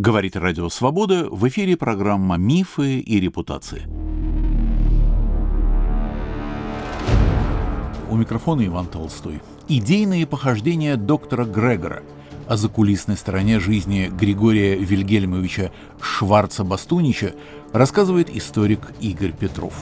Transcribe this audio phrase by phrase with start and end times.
[0.00, 3.82] Говорит Радио Свобода, в эфире программа «Мифы и репутации».
[8.08, 9.42] У микрофона Иван Толстой.
[9.68, 12.02] Идейные похождения доктора Грегора
[12.48, 15.70] о закулисной стороне жизни Григория Вильгельмовича
[16.00, 17.34] Шварца-Бастунича
[17.74, 19.74] рассказывает историк Игорь Петров.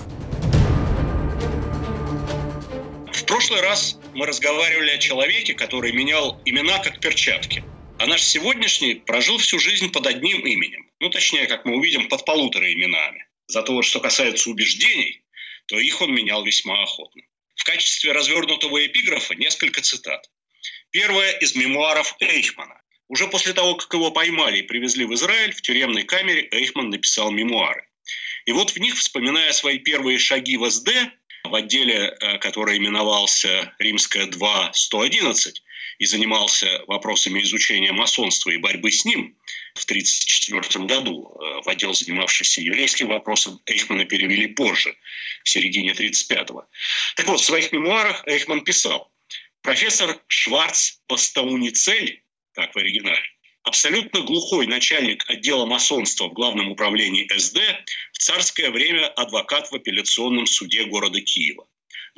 [3.12, 7.62] В прошлый раз мы разговаривали о человеке, который менял имена как перчатки–
[7.99, 10.89] а наш сегодняшний прожил всю жизнь под одним именем.
[11.01, 13.27] Ну, точнее, как мы увидим, под полутора именами.
[13.48, 15.23] Зато вот что касается убеждений,
[15.66, 17.23] то их он менял весьма охотно.
[17.57, 20.30] В качестве развернутого эпиграфа несколько цитат.
[20.91, 22.80] Первое из мемуаров Эйхмана.
[23.09, 27.33] Уже после того, как его поймали и привезли в Израиль, в тюремной камере Эйхман написал
[27.33, 27.88] мемуары.
[28.46, 30.88] И вот в них, вспоминая свои первые шаги в СД,
[31.45, 35.62] в отделе, э, который именовался «Римская 2-111»,
[35.98, 39.37] и занимался вопросами изучения масонства и борьбы с ним
[39.75, 41.37] в 1934 году.
[41.41, 44.96] Э, в отдел, занимавшийся еврейским вопросом, Эйхмана перевели позже,
[45.45, 46.66] в середине 1935-го.
[47.16, 49.10] Так вот, в своих мемуарах Эйхман писал,
[49.63, 52.23] профессор Шварц Пастауницель,
[52.54, 53.23] так в оригинале,
[53.65, 57.59] абсолютно глухой начальник отдела масонства в Главном управлении СД,
[58.13, 61.66] в царское время адвокат в апелляционном суде города Киева.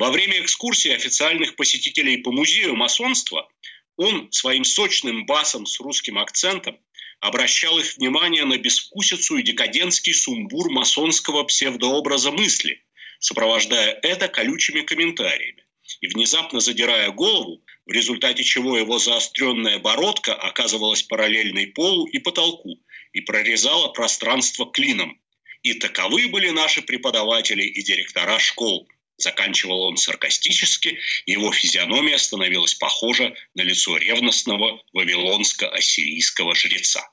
[0.00, 3.50] Во время экскурсии официальных посетителей по музею масонства
[3.98, 6.78] он своим сочным басом с русским акцентом
[7.20, 12.82] обращал их внимание на безвкусицу и декадентский сумбур масонского псевдообраза мысли,
[13.18, 15.66] сопровождая это колючими комментариями
[16.00, 22.80] и внезапно задирая голову, в результате чего его заостренная бородка оказывалась параллельной полу и потолку
[23.12, 25.20] и прорезала пространство клином.
[25.62, 28.88] И таковы были наши преподаватели и директора школ–
[29.20, 37.06] Заканчивал он саркастически, его физиономия становилась похожа на лицо ревностного вавилонско-ассирийского жреца.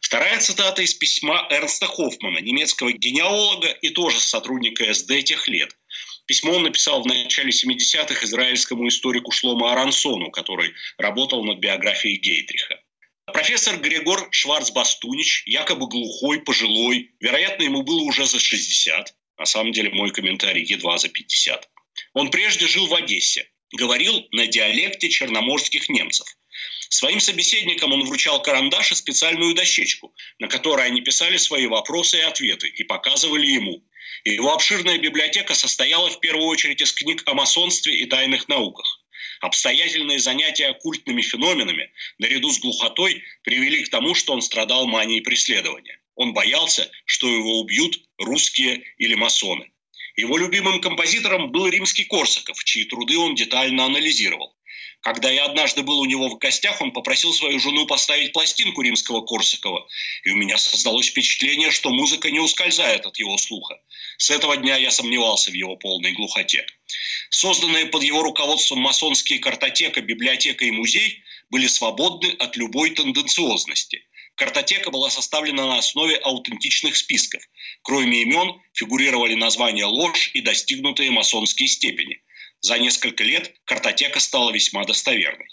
[0.00, 5.74] Вторая цитата из письма Эрнста Хоффмана, немецкого генеалога и тоже сотрудника СД тех лет.
[6.26, 12.78] Письмо он написал в начале 70-х израильскому историку Шлома Арансону, который работал над биографией Гейтриха.
[13.32, 19.90] Профессор Григор Шварцбастунич, якобы глухой, пожилой, вероятно, ему было уже за 60, на самом деле
[19.90, 21.68] мой комментарий едва за 50.
[22.14, 26.26] Он прежде жил в Одессе, говорил на диалекте черноморских немцев.
[26.88, 32.22] Своим собеседникам он вручал карандаш и специальную дощечку, на которой они писали свои вопросы и
[32.22, 33.84] ответы и показывали ему.
[34.24, 39.04] Его обширная библиотека состояла в первую очередь из книг о масонстве и тайных науках.
[39.40, 45.97] Обстоятельные занятия оккультными феноменами, наряду с глухотой, привели к тому, что он страдал манией преследования.
[46.18, 49.70] Он боялся, что его убьют русские или масоны.
[50.16, 54.52] Его любимым композитором был римский Корсаков, чьи труды он детально анализировал.
[55.00, 59.20] Когда я однажды был у него в гостях, он попросил свою жену поставить пластинку римского
[59.20, 59.86] Корсакова,
[60.24, 63.80] и у меня создалось впечатление, что музыка не ускользает от его слуха.
[64.16, 66.66] С этого дня я сомневался в его полной глухоте.
[67.30, 74.02] Созданные под его руководством масонские картотека, библиотека и музей были свободны от любой тенденциозности.
[74.38, 77.42] Картотека была составлена на основе аутентичных списков.
[77.82, 82.22] Кроме имен фигурировали названия ложь и достигнутые масонские степени.
[82.60, 85.48] За несколько лет картотека стала весьма достоверной.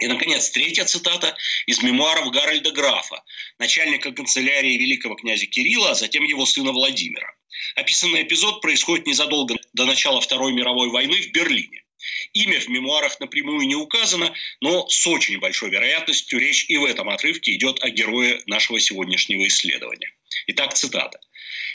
[0.00, 3.24] И, наконец, третья цитата из мемуаров Гарольда Графа,
[3.58, 7.34] начальника канцелярии великого князя Кирилла, а затем его сына Владимира.
[7.74, 11.85] Описанный эпизод происходит незадолго до начала Второй мировой войны в Берлине.
[12.32, 17.08] Имя в мемуарах напрямую не указано, но с очень большой вероятностью речь и в этом
[17.08, 20.15] отрывке идет о герое нашего сегодняшнего исследования.
[20.48, 21.20] Итак, цитата.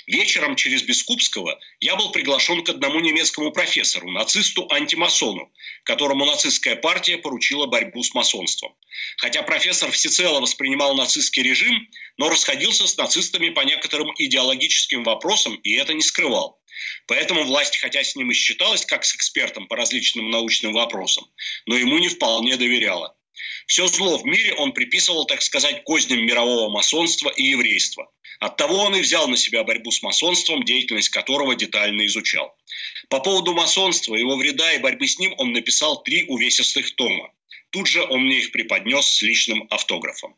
[0.07, 5.51] Вечером через Бескупского я был приглашен к одному немецкому профессору, нацисту-антимасону,
[5.83, 8.75] которому нацистская партия поручила борьбу с масонством.
[9.17, 15.73] Хотя профессор всецело воспринимал нацистский режим, но расходился с нацистами по некоторым идеологическим вопросам и
[15.73, 16.59] это не скрывал.
[17.07, 21.25] Поэтому власть, хотя с ним и считалась как с экспертом по различным научным вопросам,
[21.65, 23.15] но ему не вполне доверяла.
[23.67, 28.11] Все зло в мире он приписывал, так сказать, козням мирового масонства и еврейства.
[28.39, 32.55] Оттого он и взял на себя борьбу с масонством, деятельность которого детально изучал.
[33.09, 37.31] По поводу масонства, его вреда и борьбы с ним он написал три увесистых тома.
[37.69, 40.35] Тут же он мне их преподнес с личным автографом.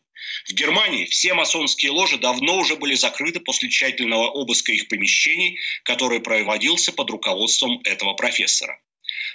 [0.47, 6.19] В Германии все масонские ложи давно уже были закрыты после тщательного обыска их помещений, который
[6.19, 8.79] проводился под руководством этого профессора.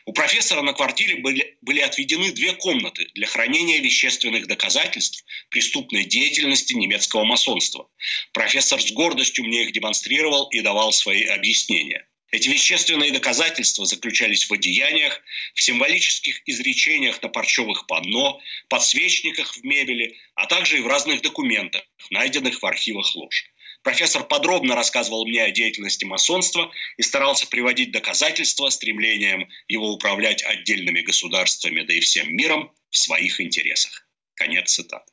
[0.04, 6.74] У профессора на квартире были, были отведены две комнаты для хранения вещественных доказательств преступной деятельности
[6.74, 7.88] немецкого масонства.
[8.32, 12.06] Профессор с гордостью мне их демонстрировал и давал свои объяснения.
[12.30, 15.22] Эти вещественные доказательства заключались в одеяниях,
[15.54, 18.38] в символических изречениях на парчевых панно,
[18.68, 23.46] подсвечниках в мебели, а также и в разных документах, найденных в архивах ложь.
[23.82, 31.00] Профессор подробно рассказывал мне о деятельности масонства и старался приводить доказательства стремлением его управлять отдельными
[31.00, 34.06] государствами, да и всем миром в своих интересах.
[34.34, 35.12] Конец цитаты.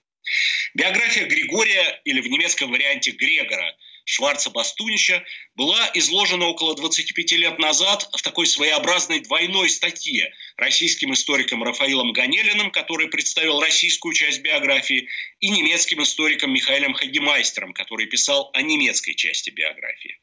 [0.74, 3.76] Биография Григория, или в немецком варианте Грегора,
[4.06, 5.24] Шварца Бастунича
[5.56, 12.70] была изложена около 25 лет назад в такой своеобразной двойной статье российским историком Рафаилом Ганелиным,
[12.70, 15.10] который представил российскую часть биографии,
[15.40, 20.20] и немецким историком Михаилом Хагемайстером, который писал о немецкой части биографии.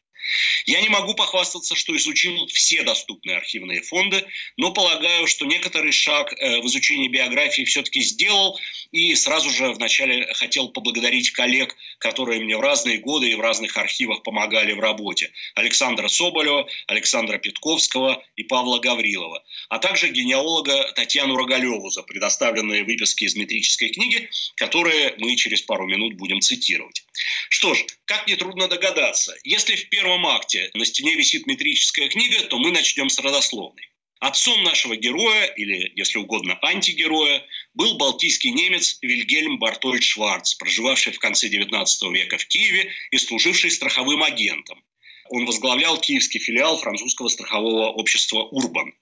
[0.67, 4.25] Я не могу похвастаться, что изучил все доступные архивные фонды,
[4.57, 8.59] но полагаю, что некоторый шаг э, в изучении биографии все-таки сделал,
[8.93, 13.77] и сразу же вначале хотел поблагодарить коллег, которые мне в разные годы и в разных
[13.77, 15.33] архивах помогали в работе.
[15.55, 23.25] Александра Соболева, Александра Петковского и Павла Гаврилова, а также генеалога Татьяну Рогалеву за предоставленные выписки
[23.25, 27.05] из метрической книги, которые мы через пару минут будем цитировать.
[27.49, 32.43] Что ж, как нетрудно догадаться, если в первом первом акте на стене висит метрическая книга,
[32.49, 33.89] то мы начнем с родословной.
[34.21, 37.43] Отцом нашего героя, или, если угодно, антигероя,
[37.75, 43.71] был балтийский немец Вильгельм Бартольд Шварц, проживавший в конце XIX века в Киеве и служивший
[43.71, 44.85] страховым агентом.
[45.31, 48.93] Он возглавлял киевский филиал французского страхового общества «Урбан».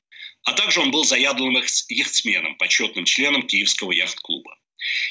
[0.45, 1.57] А также он был заядлым
[1.89, 4.57] яхтсменом, почетным членом Киевского яхт-клуба.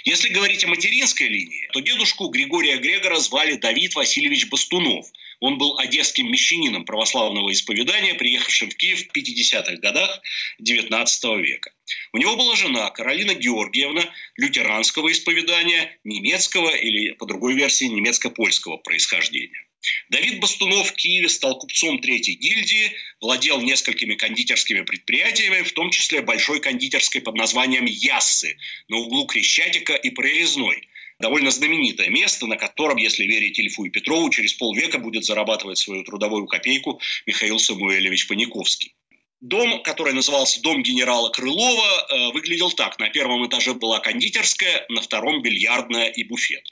[0.03, 5.07] Если говорить о материнской линии, то дедушку Григория Грегора звали Давид Васильевич Бастунов–
[5.39, 10.21] он был одесским мещанином православного исповедания, приехавшим в Киев в 50-х годах
[10.61, 11.71] XIX века.
[12.11, 14.03] У него была жена Каролина Георгиевна
[14.35, 19.65] лютеранского исповедания, немецкого или, по другой версии, немецко-польского происхождения.
[20.09, 22.91] Давид Бастунов в Киеве стал купцом третьей гильдии,
[23.21, 29.93] владел несколькими кондитерскими предприятиями, в том числе большой кондитерской под названием «Яссы» на углу Крещатика
[29.93, 30.87] и Прорезной–
[31.19, 36.03] довольно знаменитое место, на котором, если верить Ильфу и Петрову, через полвека будет зарабатывать свою
[36.03, 38.95] трудовую копейку Михаил Самуэлевич Паниковский.
[39.41, 42.99] Дом, который назывался «Дом генерала Крылова», э, выглядел так.
[42.99, 46.63] На первом этаже была кондитерская, на втором– бильярдная и буфет.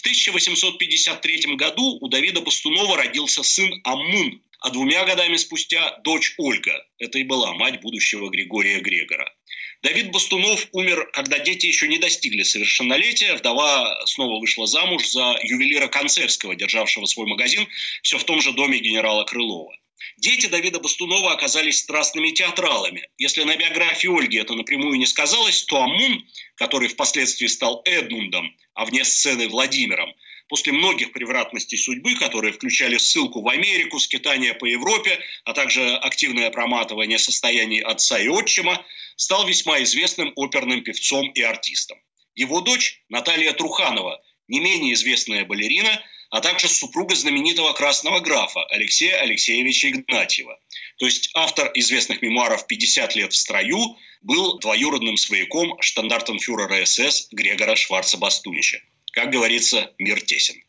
[0.00, 6.72] В 1853 году у Давида Бастунова родился сын Амун, а двумя годами спустя дочь Ольга.
[6.98, 9.30] Это и была мать будущего Григория Грегора.
[9.82, 13.34] Давид Бастунов умер, когда дети еще не достигли совершеннолетия.
[13.34, 17.68] Вдова снова вышла замуж за ювелира Концерского, державшего свой магазин
[18.00, 19.76] все в том же доме генерала Крылова.
[20.16, 23.08] Дети Давида Бастунова оказались страстными театралами.
[23.18, 26.26] Если на биографии Ольги это напрямую не сказалось, то Амун,
[26.56, 30.12] который впоследствии стал Эдмундом, а вне сцены Владимиром,
[30.48, 36.50] после многих превратностей судьбы, которые включали ссылку в Америку, скитания по Европе, а также активное
[36.50, 38.84] проматывание состояний отца и отчима,
[39.16, 41.98] стал весьма известным оперным певцом и артистом.
[42.34, 49.20] Его дочь Наталья Труханова, не менее известная балерина, а также супруга знаменитого красного графа Алексея
[49.20, 50.58] Алексеевича Игнатьева.
[50.98, 57.74] То есть автор известных мемуаров «50 лет в строю» был двоюродным свояком штандартенфюрера СС Грегора
[57.74, 58.78] Шварца-Бастунича.
[59.12, 60.62] Как говорится, мир тесен.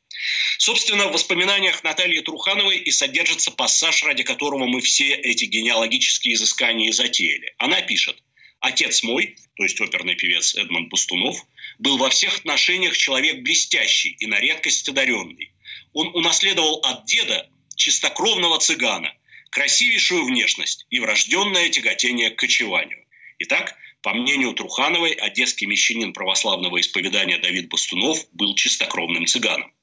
[0.58, 6.90] Собственно, в воспоминаниях Натальи Трухановой и содержится пассаж, ради которого мы все эти генеалогические изыскания
[6.90, 7.54] и затеяли.
[7.58, 8.22] Она пишет,
[8.60, 11.44] «Отец мой, то есть оперный певец Эдмонд Бустунов,
[11.82, 15.52] был во всех отношениях человек блестящий и на редкость одаренный.
[15.94, 19.12] Он унаследовал от деда чистокровного цыгана,
[19.50, 23.04] красивейшую внешность и врожденное тяготение к кочеванию.
[23.40, 29.74] Итак, по мнению Трухановой, одесский мещанин православного исповедания Давид Бастунов был чистокровным цыганом.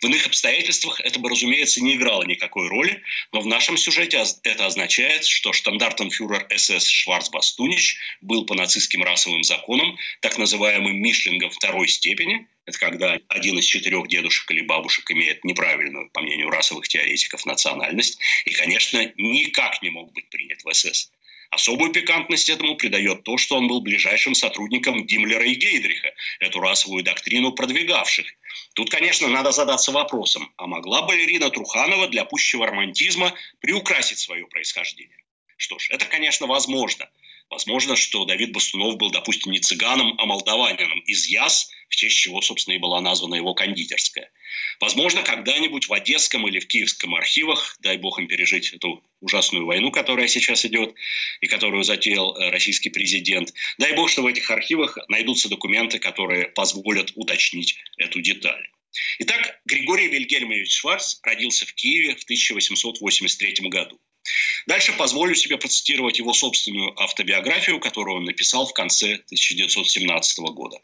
[0.00, 4.66] В иных обстоятельствах это бы, разумеется, не играло никакой роли, но в нашем сюжете это
[4.66, 12.46] означает, что штандартенфюрер СС Шварцбастунич был по нацистским расовым законам так называемым Мишлингом второй степени,
[12.66, 18.18] это когда один из четырех дедушек или бабушек имеет неправильную, по мнению расовых теоретиков, национальность,
[18.44, 21.10] и, конечно, никак не мог быть принят в СС.
[21.50, 27.02] Особую пикантность этому придает то, что он был ближайшим сотрудником Гиммлера и Гейдриха, эту расовую
[27.02, 28.26] доктрину продвигавших.
[28.74, 35.24] Тут, конечно, надо задаться вопросом, а могла балерина Труханова для пущего романтизма приукрасить свое происхождение?
[35.56, 37.10] Что ж, это, конечно, возможно.
[37.50, 42.40] Возможно, что Давид Бастунов был, допустим, не цыганом, а молдаванином из Яс, в честь чего,
[42.40, 44.30] собственно, и была названа его кондитерская.
[44.78, 49.90] Возможно, когда-нибудь в Одесском или в Киевском архивах, дай бог им пережить эту ужасную войну,
[49.90, 50.94] которая сейчас идет
[51.40, 56.46] и которую затеял э, российский президент, дай бог, что в этих архивах найдутся документы, которые
[56.46, 58.64] позволят уточнить эту деталь.
[59.18, 64.00] Итак, Григорий Вильгельмович Шварц родился в Киеве в 1883 году.
[64.66, 70.78] Дальше позволю себе процитировать его собственную автобиографию, которую он написал в конце 1917 года.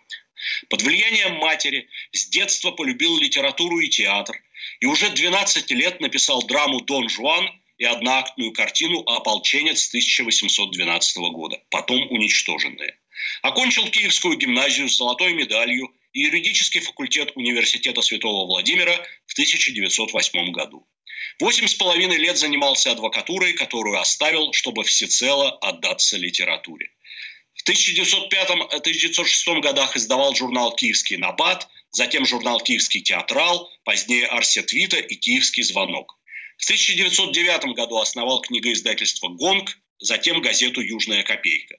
[0.70, 4.36] Под влиянием матери с детства полюбил литературу и театр,
[4.80, 12.10] и уже 12 лет написал драму «Дон Жуан» и одноактную картину «Ополченец» 1812 года, потом
[12.10, 12.98] уничтоженные.
[13.42, 18.94] Окончил Киевскую гимназию с золотой медалью юридический факультет Университета Святого Владимира
[19.26, 20.88] в 1908 году.
[21.40, 26.90] Восемь с половиной лет занимался адвокатурой, которую оставил, чтобы всецело отдаться литературе.
[27.54, 35.14] В 1905-1906 годах издавал журнал «Киевский набат», затем журнал «Киевский театрал», позднее «Арсет Вита» и
[35.16, 36.18] «Киевский звонок».
[36.58, 41.76] В 1909 году основал книгоиздательство «Гонг», затем газету «Южная копейка».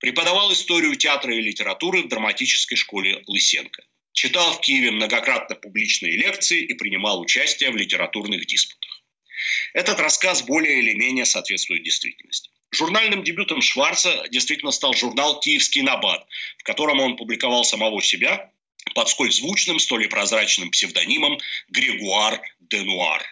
[0.00, 3.82] Преподавал историю театра и литературы в драматической школе Лысенко.
[4.12, 9.02] Читал в Киеве многократно публичные лекции и принимал участие в литературных диспутах.
[9.74, 12.50] Этот рассказ более или менее соответствует действительности.
[12.70, 16.26] Журнальным дебютом Шварца действительно стал журнал «Киевский набат»,
[16.58, 18.52] в котором он публиковал самого себя
[18.94, 21.38] под сколь звучным, столь и прозрачным псевдонимом
[21.68, 23.24] Грегуар Денуар.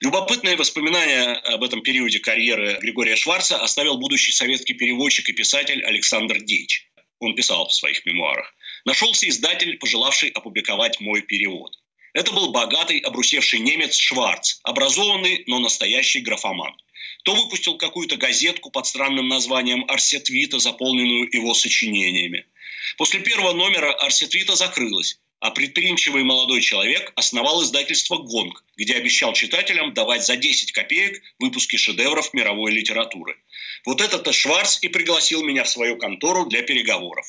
[0.00, 6.40] Любопытные воспоминания об этом периоде карьеры Григория Шварца оставил будущий советский переводчик и писатель Александр
[6.40, 6.88] Дейч.
[7.18, 8.54] Он писал в своих мемуарах.
[8.86, 11.78] «Нашелся издатель, пожелавший опубликовать мой перевод.
[12.14, 16.74] Это был богатый, обрусевший немец Шварц, образованный, но настоящий графоман
[17.24, 22.46] то выпустил какую-то газетку под странным названием «Арсетвита», заполненную его сочинениями.
[22.96, 29.94] После первого номера «Арсетвита» закрылась, а предприимчивый молодой человек основал издательство «Гонг», где обещал читателям
[29.94, 33.36] давать за 10 копеек выпуски шедевров мировой литературы.
[33.86, 37.26] Вот этот-то Шварц и пригласил меня в свою контору для переговоров.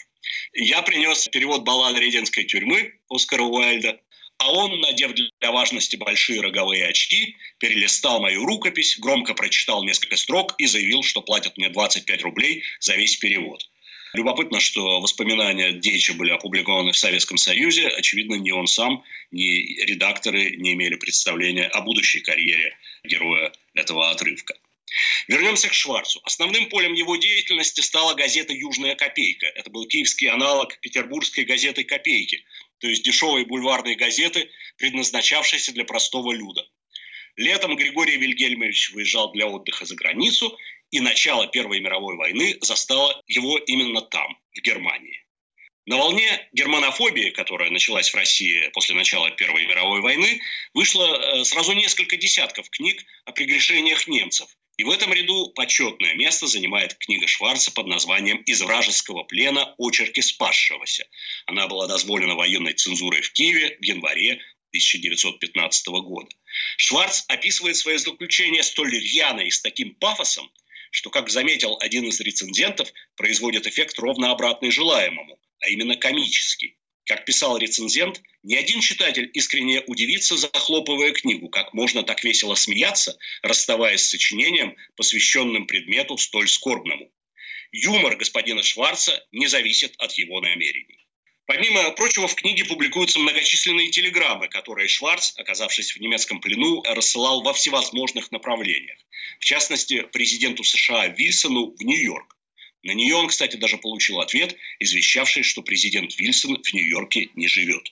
[0.54, 3.98] Я принес перевод баллады Реденской тюрьмы Оскара Уайльда,
[4.40, 10.56] а он, надев для важности большие роговые очки, перелистал мою рукопись, громко прочитал несколько строк
[10.58, 13.70] и заявил, что платят мне 25 рублей за весь перевод.
[14.14, 17.88] Любопытно, что воспоминания Дейча были опубликованы в Советском Союзе.
[17.88, 24.56] Очевидно, ни он сам, ни редакторы не имели представления о будущей карьере героя этого отрывка.
[25.30, 26.20] Вернемся к Шварцу.
[26.26, 29.46] Основным полем его деятельности стала газета «Южная копейка».
[29.46, 32.44] Это был киевский аналог петербургской газеты «Копейки»,
[32.80, 36.68] то есть дешевые бульварные газеты, предназначавшиеся для простого люда.
[37.38, 40.58] Летом Григорий Вильгельмович выезжал для отдыха за границу,
[40.92, 45.26] и начало Первой мировой войны застало его именно там, в Германии.
[45.88, 50.40] На волне германофобии, которая началась в России после начала Первой мировой войны,
[50.74, 56.48] вышло э, сразу несколько десятков книг о прегрешениях немцев, и в этом ряду почетное место
[56.48, 59.76] занимает книга Шварца под названием «Из вражеского плена.
[59.78, 61.08] Очерки спасшегося».
[61.46, 64.34] Она была дозволена военной цензурой в Киеве в январе
[64.70, 66.30] 1915 года.
[66.78, 70.50] Шварц описывает свое заключение столь рьяно и с таким пафосом,
[70.92, 76.78] что, как заметил один из рецензентов, производит эффект ровно обратный желаемому, а именно комический.
[77.06, 83.18] Как писал рецензент, ни один читатель искренне удивится, захлопывая книгу, как можно так весело смеяться,
[83.42, 87.12] расставаясь с сочинением, посвященным предмету столь скорбному.
[87.72, 91.08] Юмор господина Шварца не зависит от его намерений.
[91.54, 97.52] Помимо прочего, в книге публикуются многочисленные телеграммы, которые Шварц, оказавшись в немецком плену, рассылал во
[97.52, 98.98] всевозможных направлениях.
[99.38, 102.38] В частности, президенту США Вильсону в Нью-Йорк.
[102.84, 107.92] На нее он, кстати, даже получил ответ, извещавший, что президент Вильсон в Нью-Йорке не живет.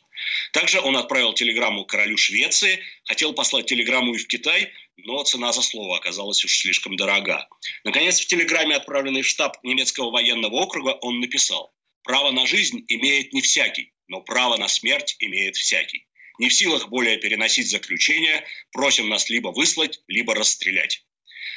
[0.53, 5.63] Также он отправил телеграмму королю Швеции, хотел послать телеграмму и в Китай, но цена за
[5.63, 7.49] слово оказалась уж слишком дорога.
[7.83, 13.33] Наконец, в телеграмме, отправленной в штаб немецкого военного округа, он написал «Право на жизнь имеет
[13.33, 16.07] не всякий, но право на смерть имеет всякий.
[16.39, 21.03] Не в силах более переносить заключение, просим нас либо выслать, либо расстрелять.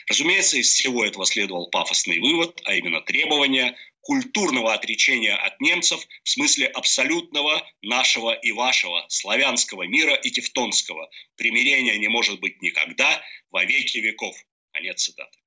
[0.09, 6.29] Разумеется, из всего этого следовал пафосный вывод, а именно требование культурного отречения от немцев в
[6.29, 11.09] смысле абсолютного нашего и вашего, славянского мира и тевтонского.
[11.37, 14.37] Примирения не может быть никогда, во веки веков.
[14.73, 15.39] Конец цитаты.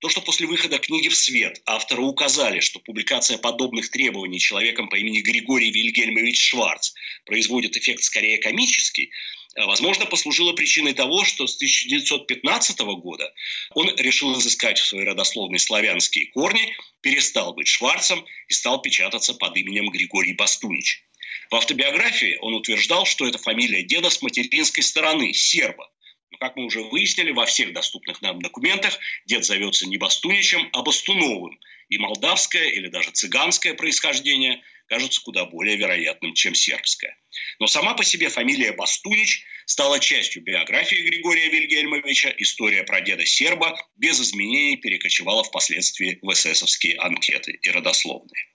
[0.00, 4.96] То, что после выхода книги в свет авторы указали, что публикация подобных требований человеком по
[4.96, 6.92] имени Григорий Вильгельмович Шварц
[7.24, 9.10] производит эффект скорее комический,
[9.58, 13.32] Э, возможно, послужило причиной того, что с 1915 года
[13.74, 19.56] он решил изыскать в своей родословной славянские корни, перестал быть Шварцем и стал печататься под
[19.56, 21.02] именем Григорий Бастунич.
[21.50, 25.90] В автобиографии он утверждал, что это фамилия деда с материнской стороны, серба.
[26.30, 30.82] Но, как мы уже выяснили, во всех доступных нам документах дед зовется не Бастуничем, а
[30.82, 31.58] Бастуновым.
[31.88, 37.16] И молдавское или даже цыганское происхождение кажется куда более вероятным, чем сербское.
[37.58, 42.34] Но сама по себе фамилия Бастунич стала частью биографии Григория Вильгельмовича.
[42.38, 48.48] История про деда серба без изменений перекочевала впоследствии в эсэсовские анкеты и родословные.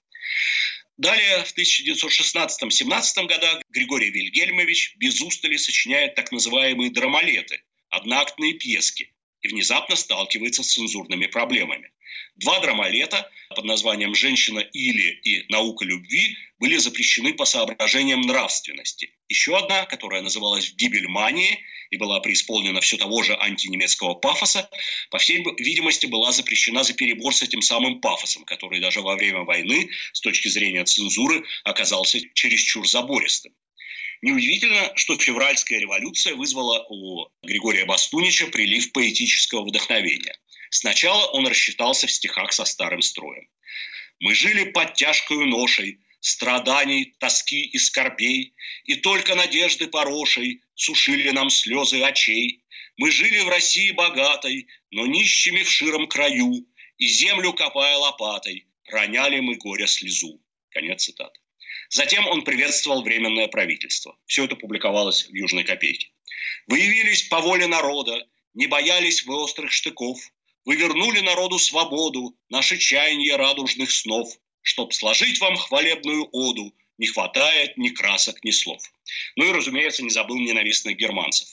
[1.04, 9.50] Далее, в 1916-17 годах Григорий Вильгельмович без устали сочиняет так называемые драмалеты, одноактные пьески, и
[9.50, 11.92] внезапно сталкивается с цензурными проблемами.
[12.36, 19.12] Два драмалета под названием «Женщина или» и «Наука любви» были запрещены по соображениям нравственности.
[19.30, 21.60] Еще одна, которая называлась «В гибельмании»
[21.92, 24.70] и была преисполнена все того же антинемецкого пафоса,
[25.12, 29.42] по всей видимости, была запрещена за перебор с этим самым пафосом, который даже во время
[29.42, 33.54] войны, с точки зрения цензуры, оказался чересчур забористым.
[34.24, 40.34] Неудивительно, что февральская революция вызвала у Григория Бастунича прилив поэтического вдохновения.
[40.74, 43.48] Сначала он рассчитался в стихах со старым строем.
[44.20, 51.52] «Мы жили под тяжкою ношей, страданий, тоски и скорбей, и только надежды порошей сушили нам
[51.52, 52.64] слезы очей.
[52.98, 56.66] Мы жили в России богатой, но нищими в широм краю,
[56.98, 60.42] и землю копая лопатой, роняли мы горя слезу».
[60.72, 61.40] Конец цитаты.
[61.90, 64.18] Затем он приветствовал Временное правительство.
[64.26, 66.10] Все это публиковалось в «Южной копейке».
[66.66, 66.80] «Вы
[67.30, 70.18] по воле народа, не боялись вы острых штыков,
[70.66, 74.30] вы вернули народу свободу, наши чаяния радужных снов.
[74.62, 78.82] Чтоб сложить вам хвалебную оду, не хватает ни красок, ни слов.
[79.36, 81.50] Ну и, разумеется, не забыл ненавистных германцев.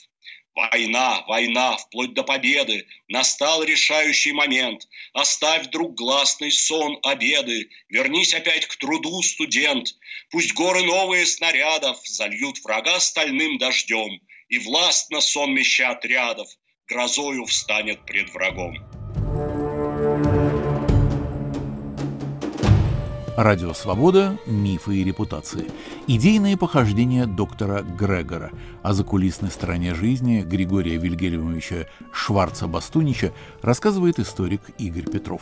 [0.55, 4.87] Война, война, вплоть до победы, настал решающий момент.
[5.13, 9.95] Оставь, друг, гласный сон, обеды, вернись опять к труду, студент.
[10.29, 16.49] Пусть горы новые снарядов зальют врага стальным дождем, и властно сонмища отрядов
[16.87, 19.00] грозою встанет пред врагом.
[23.43, 24.39] Радио «Свобода.
[24.45, 25.65] Мифы и репутации».
[26.05, 28.51] Идейные похождения доктора Грегора.
[28.83, 33.33] О закулисной стороне жизни Григория Вильгельмовича Шварца-Бастунича
[33.63, 35.41] рассказывает историк Игорь Петров.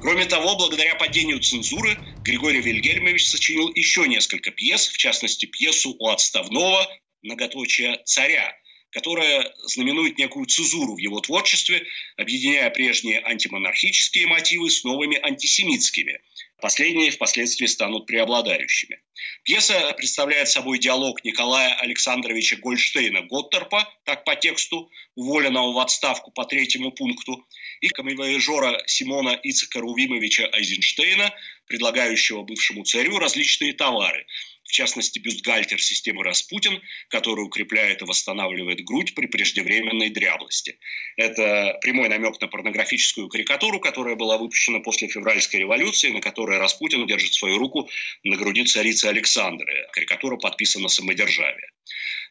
[0.00, 6.08] Кроме того, благодаря падению цензуры Григорий Вильгельмович сочинил еще несколько пьес, в частности пьесу у
[6.10, 6.86] отставного
[7.22, 8.52] многоточия царя–
[8.90, 16.20] которая знаменует некую цезуру в его творчестве, объединяя прежние антимонархические мотивы с новыми антисемитскими.
[16.60, 19.00] Последние впоследствии станут преобладающими.
[19.44, 26.44] Пьеса представляет собой диалог Николая Александровича Гольштейна Готтерпа, так по тексту, уволенного в отставку по
[26.44, 27.46] третьему пункту,
[27.80, 31.32] и камевояжора Симона Ицека Рувимовича Айзенштейна,
[31.66, 34.26] предлагающего бывшему царю различные товары,
[34.68, 40.78] в частности бюстгальтер системы Распутин, который укрепляет и восстанавливает грудь при преждевременной дряблости.
[41.16, 47.06] Это прямой намек на порнографическую карикатуру, которая была выпущена после февральской революции, на которой Распутин
[47.06, 47.88] держит свою руку
[48.24, 49.88] на груди царицы Александры.
[49.92, 51.70] Карикатура подписана самодержавие.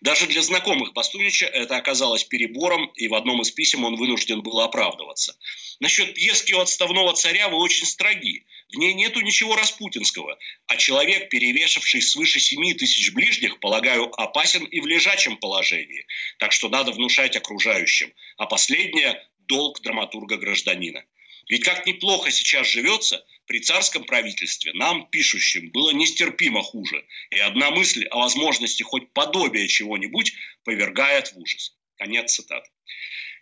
[0.01, 4.59] Даже для знакомых Бастунича это оказалось перебором, и в одном из писем он вынужден был
[4.59, 5.35] оправдываться.
[5.79, 8.45] Насчет пьески у отставного царя вы очень строги.
[8.69, 14.79] В ней нету ничего распутинского, а человек, перевешивший свыше семи тысяч ближних, полагаю, опасен и
[14.79, 16.05] в лежачем положении.
[16.39, 18.11] Так что надо внушать окружающим.
[18.37, 21.05] А последнее– долг драматурга-гражданина.
[21.47, 27.05] Ведь как неплохо сейчас живется, при царском правительстве нам, пишущим, было нестерпимо хуже.
[27.29, 30.33] И одна мысль о возможности хоть подобия чего-нибудь
[30.65, 31.77] повергает в ужас.
[31.95, 32.69] Конец цитаты.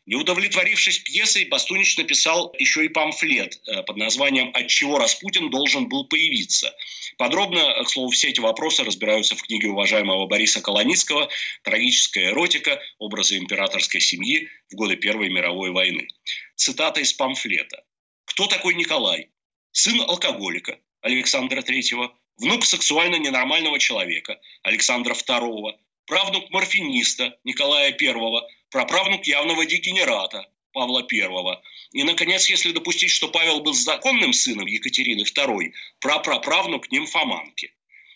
[0.06, 5.90] Не удовлетворившись пьесой, Бастунич написал еще и памфлет э, под названием «От чего Распутин должен
[5.90, 6.76] был появиться».
[7.18, 11.30] Подробно, к слову, все эти вопросы разбираются в книге уважаемого Бориса Колоницкого
[11.64, 12.80] «Трагическая эротика.
[13.00, 16.08] Образы императорской семьи в годы Первой мировой войны».
[16.56, 17.84] Цитата из памфлета.
[18.26, 19.30] «Кто такой Николай?
[19.72, 25.74] Сын алкоголика Александра III, внук сексуально ненормального человека Александра II,
[26.06, 28.42] правнук морфиниста Николая I,
[28.76, 31.62] праправнук явного дегенерата Павла I.
[31.94, 37.74] И, наконец, если допустить, что Павел был законным сыном Екатерины II, прапраправнук нимфоманки.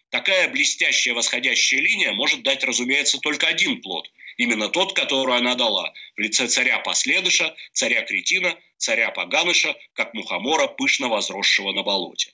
[0.09, 4.11] Такая блестящая восходящая линия может дать, разумеется, только один плод.
[4.35, 10.67] Именно тот, который она дала в лице царя Последыша, царя Кретина, царя Паганыша, как мухомора,
[10.67, 12.33] пышно возросшего на болоте.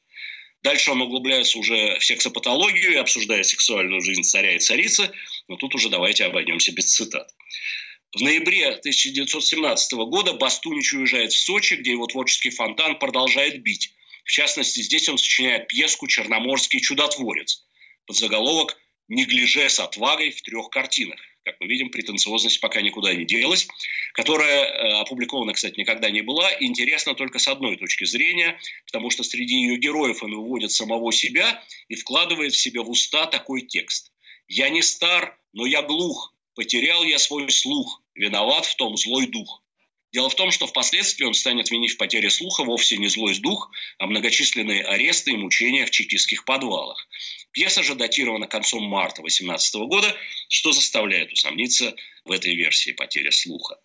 [0.63, 5.11] Дальше он углубляется уже в сексопатологию и обсуждает сексуальную жизнь царя и царицы,
[5.47, 7.31] но тут уже давайте обойдемся без цитат.
[8.15, 13.93] В ноябре 1917 года Бастунич уезжает в Сочи, где его творческий фонтан продолжает бить.
[14.23, 17.65] В частности, здесь он сочиняет пьеску «Черноморский чудотворец»
[18.05, 18.77] под заголовок
[19.09, 23.67] «Неглиже с отвагой в трех картинах», как мы видим, претенциозность пока никуда не делась,
[24.13, 29.23] которая э, опубликована, кстати, никогда не была, интересна только с одной точки зрения, потому что
[29.23, 34.13] среди ее героев он выводит самого себя и вкладывает в себя в уста такой текст.
[34.47, 39.61] «Я не стар, но я глух, потерял я свой слух, виноват в том злой дух».
[40.15, 43.69] Дело в том, что впоследствии он станет винить в потере слуха вовсе не злой дух,
[43.97, 47.05] а многочисленные аресты и мучения в чекистских подвалах.
[47.51, 50.15] Пьеса же датирована концом марта 18 года,
[50.47, 53.77] что заставляет усомниться в этой версии потери слуха.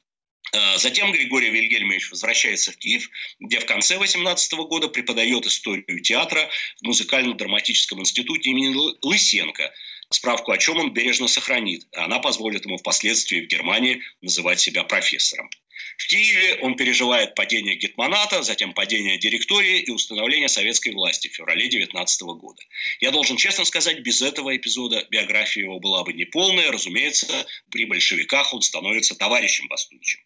[0.52, 6.48] А, затем Григорий Вильгельмович возвращается в Киев, где в конце 18 года преподает историю театра
[6.80, 9.72] в музыкально-драматическом институте имени Лысенко,
[10.10, 11.86] справку о чем он бережно сохранит.
[11.92, 15.48] Она позволит ему впоследствии в Германии называть себя профессором.
[15.96, 21.68] В Киеве он переживает падение Гетманата, затем падение директории и установление советской власти в феврале
[21.68, 22.62] 19 года.
[23.00, 26.70] Я должен честно сказать, без этого эпизода биография его была бы неполная.
[26.70, 30.20] Разумеется, при большевиках он становится товарищем Бастуничем.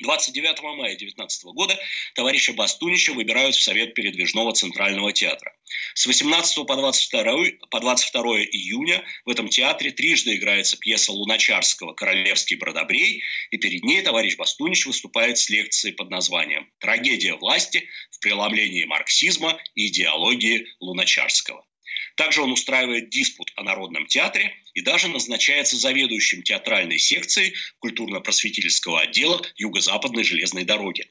[0.00, 1.78] 29 мая 19 года
[2.14, 5.54] товарища Бастунича выбирают в Совет Передвижного Центрального театра.
[5.94, 12.56] С 18 по 22, по 22 июня в этом театре трижды играется пьеса Луначарского «Королевский
[12.56, 18.84] бродобрей», и перед ней товарищ Бастунич выступает с лекцией под названием «Трагедия власти в преломлении
[18.84, 21.64] марксизма и идеологии Луначарского».
[22.16, 29.42] Также он устраивает диспут о Народном театре и даже назначается заведующим театральной секцией культурно-просветительского отдела
[29.56, 31.10] Юго-Западной железной дороги.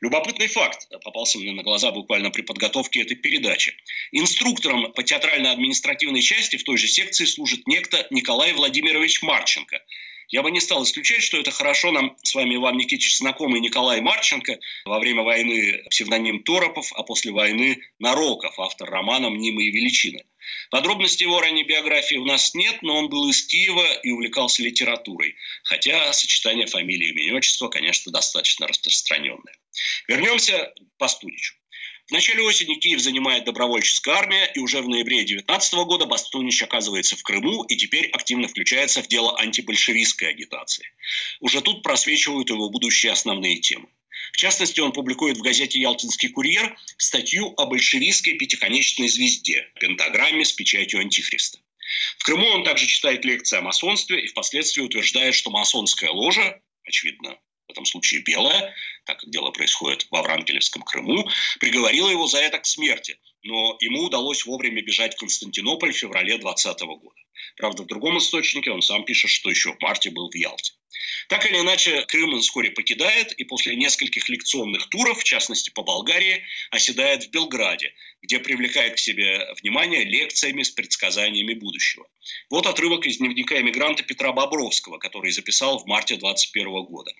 [0.00, 3.74] Любопытный факт попался мне на глаза буквально при подготовке этой передачи.
[4.12, 9.82] Инструктором по театрально-административной части в той же секции служит некто Николай Владимирович Марченко–
[10.28, 14.00] я бы не стал исключать, что это хорошо нам с вами, Иван Никитич, знакомый Николай
[14.00, 20.24] Марченко, во время войны псевдоним Торопов, а после войны Нароков, автор романа «Мнимые величины».
[20.70, 25.36] Подробностей его ранней биографии у нас нет, но он был из Киева и увлекался литературой,
[25.64, 29.56] хотя сочетание фамилии имени отчества, конечно, достаточно распространенное.
[30.08, 31.54] Вернемся к Пастуничу.
[32.06, 37.16] В начале осени Киев занимает добровольческая армия, и уже в ноябре 19 года Бастунич оказывается
[37.16, 40.86] в Крыму и теперь активно включается в дело антибольшевистской агитации.
[41.40, 43.88] Уже тут просвечивают его будущие основные темы.
[44.34, 50.52] В частности, он публикует в газете «Ялтинский курьер» статью о большевистской пятиконечной звезде, пентаграмме с
[50.52, 51.60] печатью антихриста.
[52.18, 57.38] В Крыму он также читает лекции о масонстве и впоследствии утверждает, что масонская ложа, очевидно,
[57.68, 62.58] в этом случае белая, так как дело происходит во Врангелевском Крыму, приговорила его за это
[62.58, 67.23] к смерти, но ему удалось вовремя бежать в Константинополь в феврале 2020 года.
[67.56, 70.72] Правда, в другом источнике он сам пишет, что еще в марте был в Ялте.
[71.28, 75.82] Так или иначе, Крым он вскоре покидает и после нескольких лекционных туров, в частности по
[75.82, 77.92] Болгарии, оседает в Белграде,
[78.22, 82.06] где привлекает к себе внимание лекциями с предсказаниями будущего.
[82.50, 87.12] Вот отрывок из дневника эмигранта Петра Бобровского, который записал в марте 2021 года.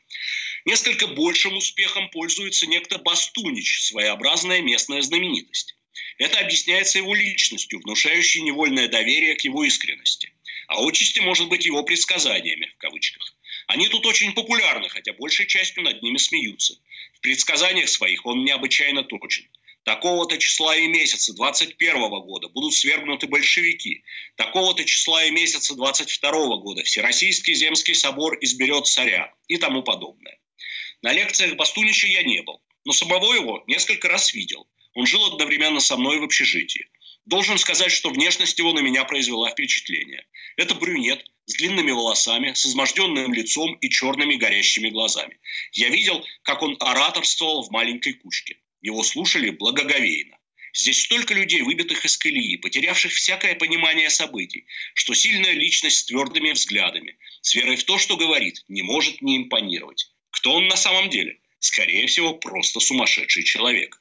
[0.64, 5.76] Несколько большим успехом пользуется некто Бастунич, своеобразная местная знаменитость.
[6.18, 10.32] Это объясняется его личностью, внушающей невольное доверие к его искренности.
[10.68, 13.34] А отчасти может быть его предсказаниями, в кавычках.
[13.66, 16.74] Они тут очень популярны, хотя большей частью над ними смеются.
[17.14, 19.48] В предсказаниях своих он необычайно точен.
[19.84, 24.02] Такого-то числа и месяца 21 года будут свергнуты большевики.
[24.36, 30.38] Такого-то числа и месяца 22 года Всероссийский земский собор изберет царя и тому подобное.
[31.02, 34.66] На лекциях Бастунича я не был, но самого его несколько раз видел.
[34.94, 36.86] Он жил одновременно со мной в общежитии.
[37.26, 40.26] Должен сказать, что внешность его на меня произвела впечатление.
[40.56, 45.38] Это брюнет с длинными волосами, с изможденным лицом и черными горящими глазами.
[45.72, 48.58] Я видел, как он ораторствовал в маленькой кучке.
[48.82, 50.36] Его слушали благоговейно.
[50.74, 56.50] Здесь столько людей, выбитых из колеи, потерявших всякое понимание событий, что сильная личность с твердыми
[56.50, 60.10] взглядами, с верой в то, что говорит, не может не импонировать.
[60.30, 61.38] Кто он на самом деле?
[61.60, 63.98] Скорее всего, просто сумасшедший человек.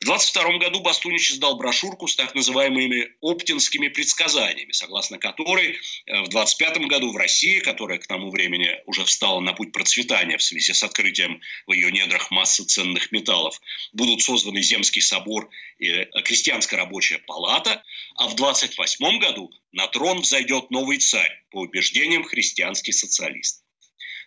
[0.00, 6.28] В 22 году Бастунич издал брошюрку с так называемыми оптинскими предсказаниями, согласно которой э, в
[6.28, 10.72] 25 году в России, которая к тому времени уже встала на путь процветания в связи
[10.72, 13.60] с открытием в ее недрах массы ценных металлов,
[13.92, 17.82] будут созданы Земский собор и э, Крестьянская рабочая палата,
[18.16, 23.62] а в 28 году на трон взойдет новый царь, по убеждениям христианский социалист.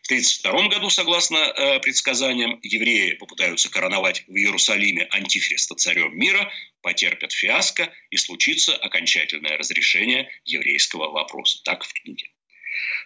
[0.06, 6.52] В 1932 году, согласно э, предсказаниям, евреи попытаются короновать в Иерусалиме антихриста царем мира,
[6.84, 11.60] потерпят фиаско и случится окончательное разрешение еврейского вопроса.
[11.63, 12.30] Так в книге.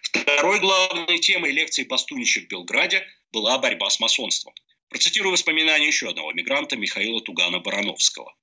[0.02, 4.54] Второй главной темой лекции Пастунича в Белграде была борьба с масонством.
[4.90, 8.34] Процитирую воспоминания еще одного мигранта Михаила Тугана-Барановского.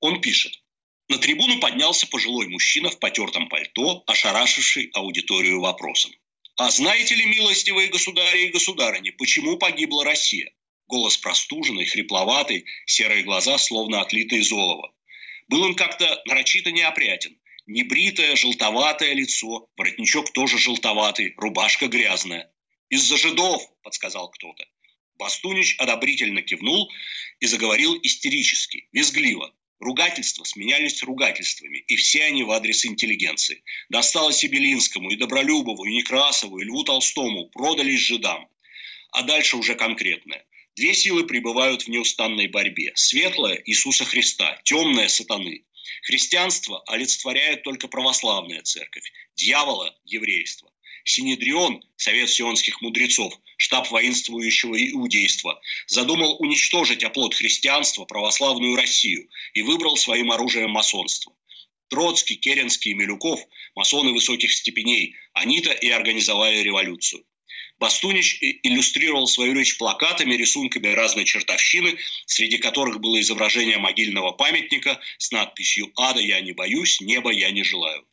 [0.00, 0.52] Он пишет.
[1.08, 6.12] На трибуну поднялся пожилой мужчина в потертом пальто, ошарашивший аудиторию вопросом.
[6.58, 10.52] А знаете ли, милостивые государи и государыни, почему погибла Россия?
[10.88, 14.92] Голос простуженный, хрипловатый, серые глаза словно отлитые золово.
[15.46, 17.38] Был он как-то нарочито неопрятен.
[17.66, 22.52] Небритое, желтоватое лицо, воротничок тоже желтоватый, рубашка грязная.
[22.88, 24.64] «Из-за жидов!»– подсказал кто-то.
[25.16, 26.90] Бастунич одобрительно кивнул
[27.38, 29.54] и заговорил истерически, визгливо.
[29.80, 33.62] Ругательства сменялись ругательствами, и все они в адрес интеллигенции.
[33.88, 38.48] Досталось и Белинскому, и Добролюбову, и Некрасову, и Льву Толстому, продались жидам.
[39.12, 40.44] А дальше уже конкретное.
[40.74, 42.92] Две силы пребывают в неустанной борьбе.
[42.96, 45.64] Светлая– Иисуса Христа, темная– сатаны.
[46.02, 50.70] Христианство олицетворяет только православная церковь, дьявола– еврейство.
[51.08, 59.96] Синедрион, совет сионских мудрецов, штаб воинствующего иудейства, задумал уничтожить оплот христианства, православную Россию, и выбрал
[59.96, 61.32] своим оружием масонство.
[61.88, 63.40] Троцкий, Керенский и Милюков–
[63.74, 67.24] масоны высоких степеней, они-то и организовали революцию.
[67.78, 75.30] Бастунич иллюстрировал свою речь плакатами, рисунками разной чертовщины, среди которых было изображение могильного памятника с
[75.30, 78.04] надписью «Ада я не боюсь, неба я не желаю».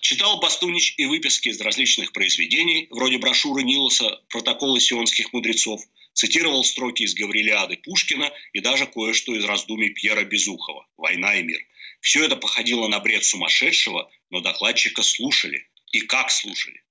[0.00, 5.80] Читал Бастунич и выписки из различных произведений, вроде брошюры Нилоса «Протоколы сионских мудрецов»,
[6.14, 11.60] цитировал строки из Гаврилиады Пушкина и даже кое-что из раздумий Пьера Безухова «Война и мир».
[12.00, 15.68] Все это походило на бред сумасшедшего, но докладчика слушали.
[15.92, 16.82] И как слушали.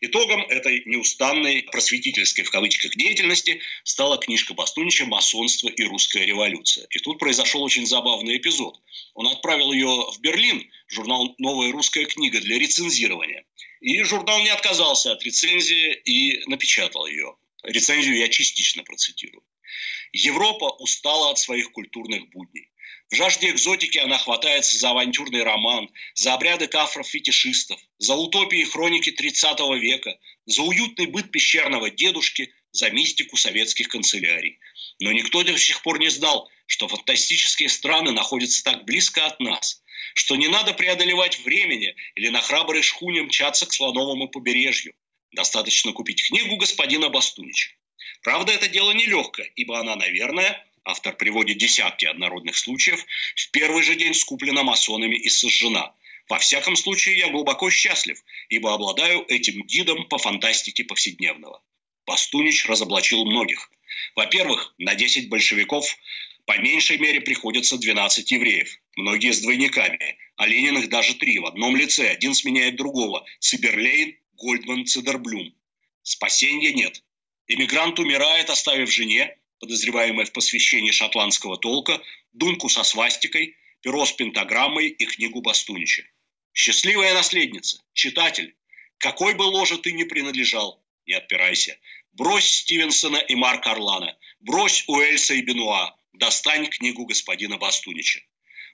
[0.00, 6.86] Итогом этой неустанной просветительской в кавычках деятельности стала книжка Бастунича «Масонство и русская революция».
[6.90, 8.80] И тут произошел очень забавный эпизод.
[9.14, 13.44] Он отправил ее в Берлин, журнал «Новая русская книга» для рецензирования.
[13.80, 17.36] И журнал не отказался от рецензии и напечатал ее.
[17.64, 19.42] Рецензию я частично процитирую.
[20.12, 22.70] Европа устала от своих культурных будней.
[23.10, 29.58] В жажде экзотики она хватается за авантюрный роман, за обряды кафров-фетишистов, за утопии хроники 30
[29.80, 34.58] века, за уютный быт пещерного дедушки, за мистику советских канцелярий.
[35.00, 39.82] Но никто до сих пор не знал, что фантастические страны находятся так близко от нас,
[40.14, 44.92] что не надо преодолевать времени или на храброй шхуне мчаться к слоновому побережью.
[45.32, 47.70] Достаточно купить книгу господина Бастунича.
[48.22, 53.94] Правда, это дело нелегкое, ибо она, наверное, автор приводит десятки однородных случаев, в первый же
[53.94, 55.94] день скуплена масонами и сожжена.
[56.28, 61.62] Во всяком случае, я глубоко счастлив, ибо обладаю этим гидом по фантастике повседневного.
[62.04, 63.70] Пастунич разоблачил многих.
[64.14, 65.96] Во-первых, на 10 большевиков
[66.46, 71.76] по меньшей мере приходится 12 евреев, многие с двойниками, а Лениных даже три в одном
[71.76, 75.54] лице, один сменяет другого– Циберлейн, Гольдман, Цидерблюм.
[76.02, 77.02] Спасения нет.
[77.48, 82.00] Эмигрант умирает, оставив жене, подозреваемая в посвящении шотландского толка,
[82.32, 86.04] думку со свастикой, перо с пентаграммой и книгу Бастунича.
[86.52, 88.56] Счастливая наследница, читатель,
[88.98, 91.78] какой бы ложе ты ни принадлежал, не отпирайся.
[92.12, 98.20] Брось Стивенсона и Марка Орлана, брось Уэльса и Бенуа, достань книгу господина Бастунича.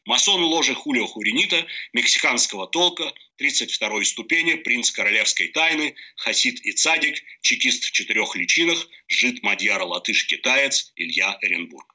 [0.06, 7.84] Масон ложи Хулио Хуринита, мексиканского толка, 32-й ступени, принц королевской тайны, хасид и цадик, чекист
[7.84, 11.93] в четырех личинах, жид Мадьяра латыш-китаец Илья Эренбург.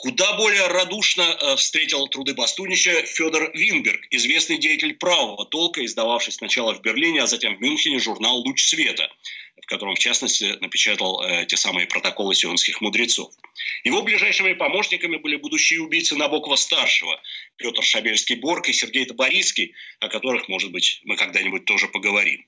[0.00, 6.74] Куда более радушно э, встретил труды Бастунича Федор Винберг, известный деятель правого толка, издававший сначала
[6.74, 9.10] в Берлине, а затем в Мюнхене журнал «Луч света»,
[9.62, 13.30] в котором, в частности, напечатал э, те самые протоколы сионских мудрецов.
[13.84, 17.20] Его ближайшими помощниками были будущие убийцы Набокова-старшего,
[17.56, 22.46] Петр Шабельский-Борг и Сергей Таборицкий, о которых, может быть, мы когда-нибудь тоже поговорим.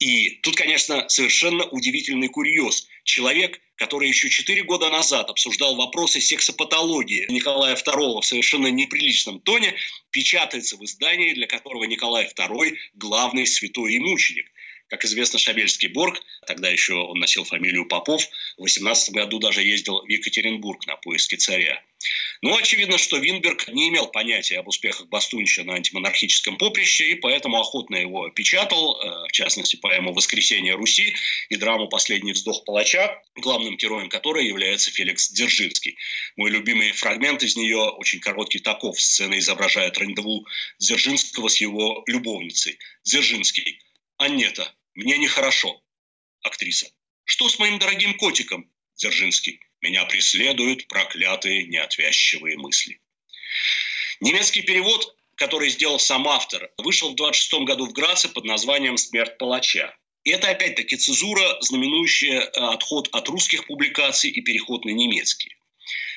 [0.00, 2.88] И тут, конечно, совершенно удивительный курьез.
[3.04, 9.74] Человек, который еще четыре года назад обсуждал вопросы сексопатологии Николая II в совершенно неприличном тоне,
[10.10, 14.46] печатается в издании, для которого Николай II– главный святой и мученик.
[14.90, 20.02] Как известно, Шабельский Борг, тогда еще он носил фамилию Попов, в 18 году даже ездил
[20.02, 21.80] в Екатеринбург на поиски царя.
[22.42, 27.60] Но очевидно, что Винберг не имел понятия об успехах Бастунча на антимонархическом поприще, и поэтому
[27.60, 31.14] охотно его печатал, э, в частности, поэму «Воскресение Руси»
[31.50, 35.98] и драму «Последний вздох палача», главным героем которой является Феликс Дзержинский.
[36.36, 39.00] Мой любимый фрагмент из нее очень короткий таков.
[39.00, 40.46] Сцена изображает рандеву
[40.80, 42.78] Дзержинского с его любовницей.
[43.04, 43.78] Дзержинский.
[44.16, 45.80] Аннета, мне нехорошо.
[46.42, 46.90] Актриса.
[47.24, 48.70] Что с моим дорогим котиком?
[48.96, 49.60] Дзержинский.
[49.80, 53.00] Меня преследуют проклятые неотвязчивые мысли.
[54.20, 59.38] Немецкий перевод, который сделал сам автор, вышел в 26 году в Граце под названием «Смерть
[59.38, 59.96] палача».
[60.24, 65.56] И это опять-таки цезура, знаменующая э, отход от русских публикаций и переход на немецкий.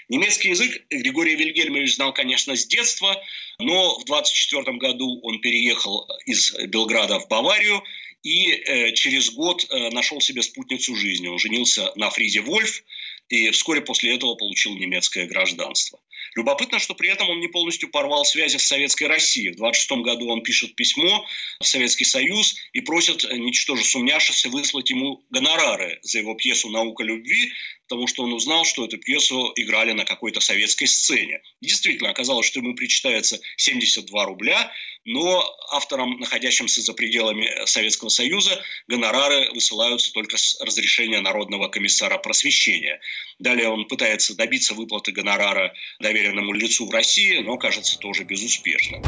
[0.09, 3.15] Немецкий язык Григорий Вильгельмович знал, конечно, с детства,
[3.59, 7.81] но в 24 году он переехал из Белграда в Баварию
[8.23, 11.27] и э, через год э, нашел себе спутницу жизни.
[11.27, 12.83] Он женился на Фриде Вольф
[13.29, 15.99] и вскоре после этого получил немецкое гражданство.
[16.35, 19.51] Любопытно, что при этом он не полностью порвал связи с Советской Россией.
[19.51, 21.25] В 26 году он пишет письмо
[21.59, 27.03] в Советский Союз и просит, э, ничтоже сумняшися, выслать ему гонорары за его пьесу «Наука
[27.03, 27.51] любви»,
[27.87, 31.41] потому что он узнал, что эту пьесу играли на какой-то советской сцене.
[31.61, 34.71] Действительно, оказалось, что ему причитается 72 рубля,
[35.05, 43.01] но авторам, находящимся за пределами Советского Союза, гонорары высылаются только с разрешения Народного комиссара просвещения.
[43.39, 48.99] Далее он пытается добиться выплаты гонорара доверенному лицу в России, но, кажется, тоже безуспешно.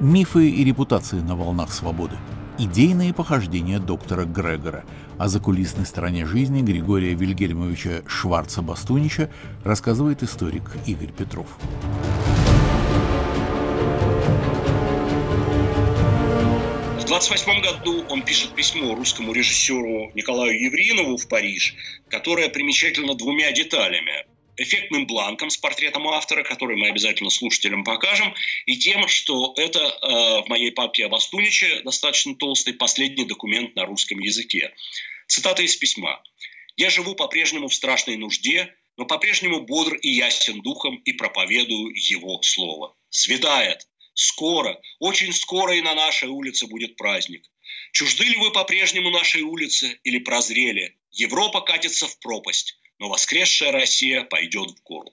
[0.00, 2.16] Мифы и репутации на волнах свободы
[2.58, 4.84] идейные похождения доктора Грегора.
[5.18, 9.30] О закулисной стороне жизни Григория Вильгельмовича Шварца-Бастунича
[9.64, 11.46] рассказывает историк Игорь Петров.
[17.00, 21.74] В 28 году он пишет письмо русскому режиссеру Николаю Евринову в Париж,
[22.10, 24.26] которое примечательно двумя деталями
[24.56, 28.34] эффектным бланком с портретом автора, который мы обязательно слушателям покажем,
[28.66, 33.84] и тем, что это э, в моей папке об Астуниче достаточно толстый последний документ на
[33.84, 34.72] русском языке.
[35.26, 36.22] Цитата из письма.
[36.76, 42.40] «Я живу по-прежнему в страшной нужде, но по-прежнему бодр и ясен духом и проповедую его
[42.42, 42.96] слово.
[43.10, 43.86] Светает.
[44.14, 47.44] Скоро, очень скоро и на нашей улице будет праздник.
[47.92, 50.96] Чужды ли вы по-прежнему нашей улице или прозрели?
[51.10, 55.12] Европа катится в пропасть но воскресшая Россия пойдет в гору.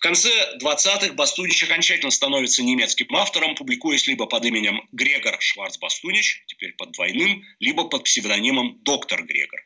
[0.00, 0.30] конце
[0.62, 7.44] 20-х Бастунич окончательно становится немецким автором, публикуясь либо под именем Грегор Шварц-Бастунич, теперь под двойным,
[7.58, 9.60] либо под псевдонимом Доктор Грегор.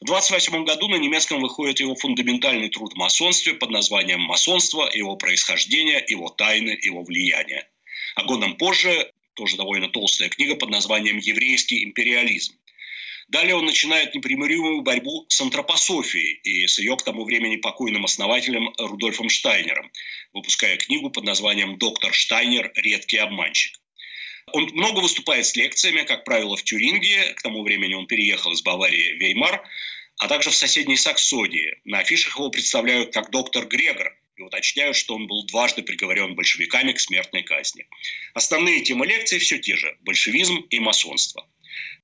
[0.00, 4.88] В 28 году на немецком выходит его фундаментальный труд в масонстве под названием «Масонство.
[4.92, 7.68] Его происхождение, его тайны, его влияние».
[8.14, 12.54] А годом позже тоже довольно толстая книга под названием «Еврейский империализм».
[13.32, 18.74] Далее он начинает непримиримую борьбу с антропософией и с ее к тому времени покойным основателем
[18.76, 19.90] Рудольфом Штайнером,
[20.34, 22.70] выпуская книгу под названием «Доктор Штайнер.
[22.74, 23.80] Редкий обманщик».
[24.52, 27.32] Он много выступает с лекциями, как правило, в Тюрингии.
[27.32, 29.66] К тому времени он переехал из Баварии в Веймар,
[30.18, 31.80] а также в соседней Саксонии.
[31.84, 36.92] На афишах его представляют как доктор Грегор, и уточняют, что он был дважды приговорен большевиками
[36.92, 37.86] к смертной казни.
[38.34, 41.48] Основные темы лекции все те же– большевизм и масонство.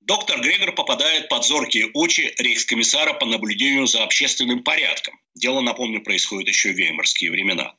[0.01, 5.21] Доктор Грегор попадает под зоркие очи рейхскомиссара по наблюдению за общественным порядком.
[5.35, 7.75] Дело, напомню, происходит еще в веймарские времена.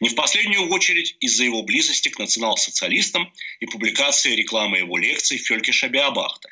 [0.00, 5.72] Не в последнюю очередь из-за его близости к национал-социалистам и публикации рекламы его лекций Фельке
[5.72, 6.50] Шабиабахтер.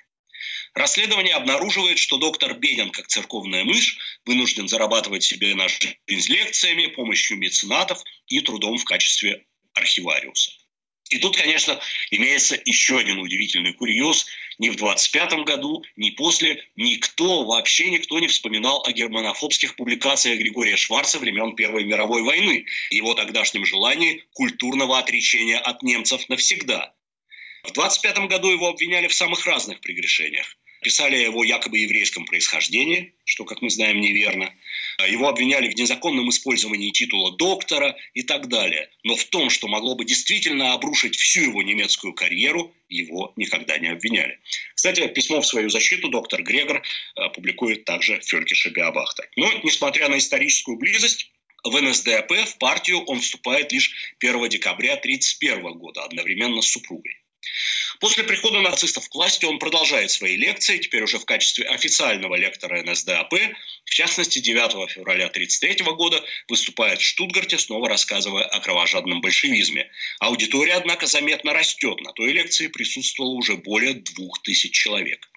[0.74, 7.38] Расследование обнаруживает, что доктор Бедин, как церковная мышь, вынужден зарабатывать себе на жизнь лекциями, помощью
[7.38, 10.52] меценатов и трудом в качестве архивариуса.
[11.08, 14.26] И тут, конечно, имеется еще один удивительный курьез.
[14.58, 20.76] Ни в 25 году, ни после никто, вообще никто не вспоминал о германофобских публикациях Григория
[20.76, 26.94] Шварца времен Первой мировой войны и его тогдашнем желании культурного отречения от немцев навсегда.
[27.64, 30.56] В 25 году его обвиняли в самых разных прегрешениях.
[30.86, 34.54] Писали о его якобы еврейском происхождении, что, как мы знаем, неверно.
[35.08, 38.88] Его обвиняли в незаконном использовании титула доктора и так далее.
[39.02, 43.88] Но в том, что могло бы действительно обрушить всю его немецкую карьеру, его никогда не
[43.88, 44.38] обвиняли.
[44.76, 49.28] Кстати, письмо в свою защиту доктор Грегор э, публикует также Фельке Шабиабахтер.
[49.34, 51.32] Но, несмотря на историческую близость,
[51.64, 57.16] в НСДАП в партию он вступает лишь 1 декабря 1931 года, одновременно с супругой.
[58.00, 62.82] После прихода нацистов к власти он продолжает свои лекции, теперь уже в качестве официального лектора
[62.82, 63.32] НСДАП.
[63.84, 69.90] В частности, 9 февраля 1933 года выступает в Штутгарте, снова рассказывая о кровожадном большевизме.
[70.20, 72.00] Аудитория, однако, заметно растет.
[72.00, 75.28] На той лекции присутствовало уже более двух тысяч человек.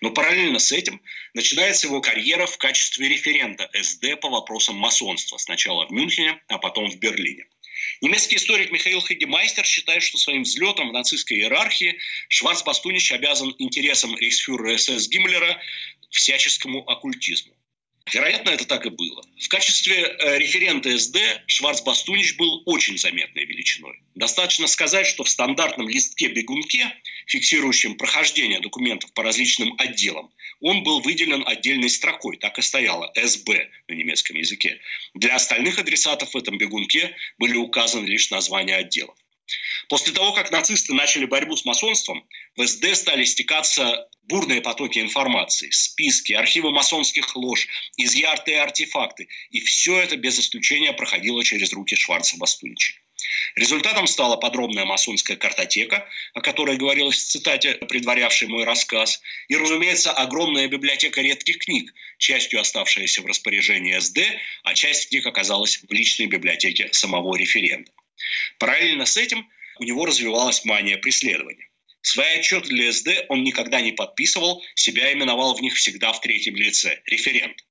[0.00, 1.00] Но параллельно с этим
[1.34, 5.38] начинается его карьера в качестве референта СД по вопросам масонства.
[5.38, 7.46] Сначала в Мюнхене, а потом в Берлине.
[8.00, 14.76] Немецкий историк Михаил Хагемайстер считает, что своим взлетом в нацистской иерархии Шварц-Бастунич обязан интересам рейхсфюрера
[14.76, 15.60] СС Гиммлера
[16.10, 17.54] всяческому оккультизму.
[18.10, 19.22] Вероятно, это так и было.
[19.40, 24.02] В качестве э, референта СД Шварц-Бастунич был очень заметной величиной.
[24.14, 26.92] Достаточно сказать, что в стандартном листке-бегунке,
[27.26, 33.70] фиксирующем прохождение документов по различным отделам, он был выделен отдельной строкой, так и стояло СБ
[33.88, 34.80] на немецком языке.
[35.14, 39.16] Для остальных адресатов в этом бегунке были указаны лишь названия отделов.
[39.88, 45.70] После того, как нацисты начали борьбу с масонством, в СД стали стекаться бурные потоки информации,
[45.70, 47.66] списки, архивы масонских лож,
[47.96, 49.28] изъятые артефакты.
[49.50, 52.94] И все это без исключения проходило через руки Шварца Бастунича.
[53.54, 60.10] Результатом стала подробная масонская картотека, о которой говорилось в цитате, предварявшей мой рассказ, и, разумеется,
[60.10, 64.18] огромная библиотека редких книг, частью оставшаяся в распоряжении СД,
[64.64, 67.92] а часть книг оказалась в личной библиотеке самого референта.
[68.58, 69.48] Параллельно с этим
[69.78, 71.68] у него развивалась мания преследования.
[72.02, 76.56] Свои отчеты для СД он никогда не подписывал, себя именовал в них всегда в третьем
[76.56, 77.64] лице– референт.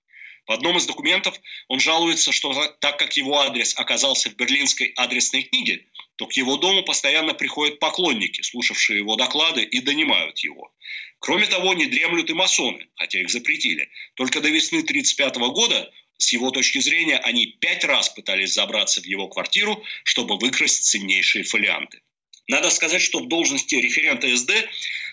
[0.47, 5.43] В одном из документов он жалуется, что так как его адрес оказался в берлинской адресной
[5.43, 10.73] книге, то к его дому постоянно приходят поклонники, слушавшие его доклады и донимают его.
[11.19, 13.89] Кроме того, не дремлют и масоны, хотя их запретили.
[14.15, 19.05] Только до весны 1935 года с его точки зрения, они пять раз пытались забраться в
[19.05, 22.01] его квартиру, чтобы выкрасть ценнейшие фолианты.
[22.47, 24.51] Надо сказать, что в должности референта СД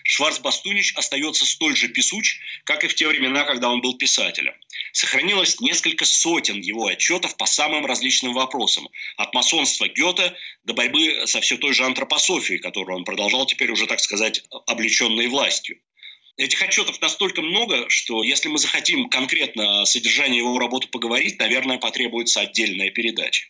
[0.03, 4.53] Шварц-Бастунич остается столь же писуч, как и в те времена, когда он был писателем.
[4.91, 8.89] Сохранилось несколько сотен его отчетов по самым различным вопросам.
[9.17, 13.85] От масонства Гёте до борьбы со все той же антропософией, которую он продолжал теперь уже,
[13.85, 15.79] так сказать, облеченной властью.
[16.39, 21.79] Этих отчетов настолько много, что если мы захотим конкретно о содержании его работы поговорить, наверное,
[21.79, 23.49] потребуется отдельная передача.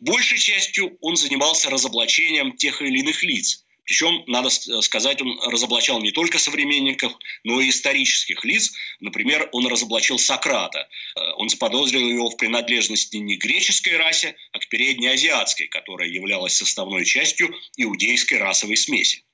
[0.00, 3.66] Большей частью он занимался разоблачением тех или иных лиц.
[3.84, 7.12] Причем, надо сказать, он разоблачал не только современников,
[7.44, 8.72] но и исторических лиц.
[9.00, 10.88] Например, он разоблачил Сократа.
[11.16, 16.56] Э, он заподозрил его в принадлежности не к греческой расе, а к переднеазиатской, которая являлась
[16.56, 19.24] составной частью иудейской расовой смеси.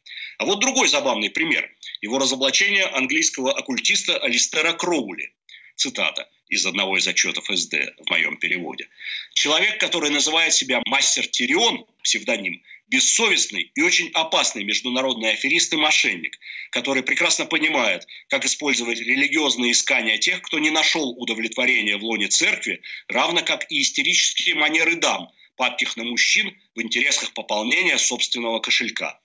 [0.41, 1.71] А вот другой забавный пример.
[2.01, 5.33] Его разоблачение английского оккультиста Алистера Кроули.
[5.77, 8.89] Цитата из одного из отчетов СД в моем переводе.
[9.35, 16.39] Человек, который называет себя мастер Тирион, псевдоним, бессовестный и очень опасный международный аферист и мошенник,
[16.71, 22.83] который прекрасно понимает, как использовать религиозные искания тех, кто не нашел удовлетворения в лоне церкви,
[23.09, 29.21] равно как и истерические манеры дам, падких на мужчин в интересах пополнения собственного кошелька.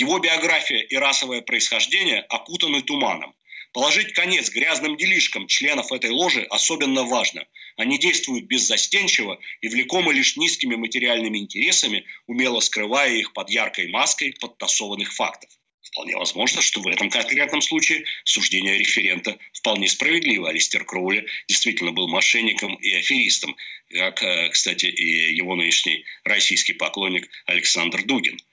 [0.00, 3.34] Его биография и расовое происхождение окутаны туманом.
[3.74, 7.46] Положить конец грязным делишкам членов этой ложи особенно важно.
[7.76, 14.32] Они действуют беззастенчиво и влекомы лишь низкими материальными интересами, умело скрывая их под яркой маской
[14.40, 15.50] подтасованных фактов.
[15.82, 20.48] Вполне возможно, что в этом конкретном случае суждение референта вполне справедливо.
[20.48, 23.54] Алистер Кроули действительно был мошенником и аферистом,
[23.90, 28.40] как, кстати, и его нынешний российский поклонник Александр Дугин–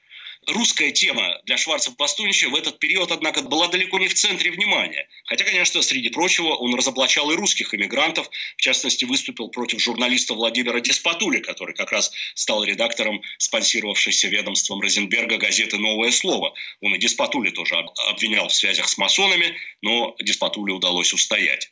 [0.48, 5.08] русская тема для Шварца Бастунича в этот период, однако, была далеко не в центре внимания.
[5.26, 10.80] Хотя, конечно, среди прочего, он разоблачал и русских эмигрантов, в частности, выступил против журналиста Владимира
[10.80, 16.54] Деспотули, который как раз стал редактором спонсировавшейся ведомством Розенберга газеты «Новое слово».
[16.82, 17.76] Он и Деспотули тоже
[18.10, 21.72] обвинял в связях с масонами, но Деспотуле удалось устоять.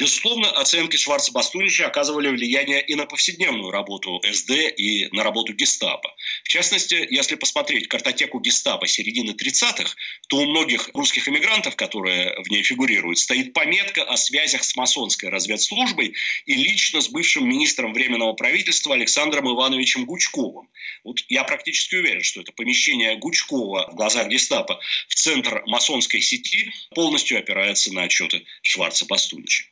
[0.00, 6.14] Безусловно, оценки Шварца Бастунича оказывали влияние и на повседневную работу СД, и на работу гестапо.
[6.42, 9.94] В частности, если посмотреть картотеку гестапо середины 30-х,
[10.30, 15.28] то у многих русских эмигрантов, которые в ней фигурируют, стоит пометка о связях с масонской
[15.28, 16.14] разведслужбой
[16.46, 20.70] и лично с бывшим министром Временного правительства Александром Ивановичем Гучковым.
[21.04, 26.72] Вот я практически уверен, что это помещение Гучкова в глазах гестапо в центр масонской сети
[26.94, 29.64] полностью опирается на отчеты Шварца Бастунича.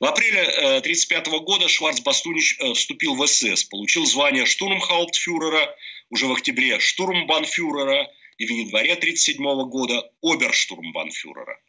[0.00, 5.74] В апреле 1935 э, года Шварц Бастунич э, вступил в СС, получил звание штурмхауптфюрера,
[6.10, 11.60] уже в октябре штурмбанфюрера и в январе 1937 года оберштурмбанфюрера.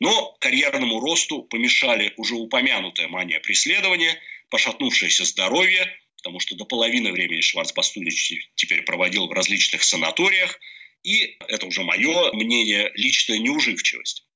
[0.00, 4.18] Но карьерному росту помешали уже упомянутая мания преследования,
[4.50, 10.58] пошатнувшееся здоровье, потому что до половины времени Шварц Бастунич теперь проводил в различных санаториях,
[11.04, 14.26] и, это уже мое мнение, личная неуживчивость.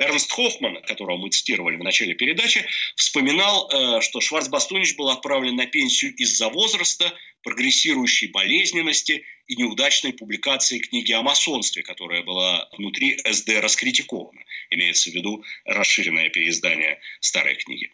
[0.00, 2.64] Эрнст Хоффман, которого мы цитировали в начале передачи,
[2.96, 10.78] вспоминал, э, что Шварцбастунич был отправлен на пенсию из-за возраста, прогрессирующей болезненности и неудачной публикации
[10.78, 14.40] книги о масонстве, которая была внутри СД раскритикована.
[14.70, 17.92] Имеется в виду расширенное переиздание старой книги.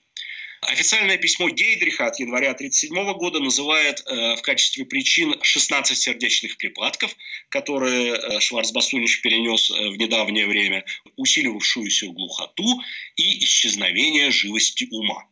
[0.63, 7.15] Официальное письмо Гейдриха от января 1937 года называет э, в качестве причин 16 сердечных припадков,
[7.51, 10.85] которые э, Шварцбастунич перенес э, в недавнее время,
[11.17, 12.81] усиливавшуюся глухоту
[13.17, 15.29] и исчезновение живости ума.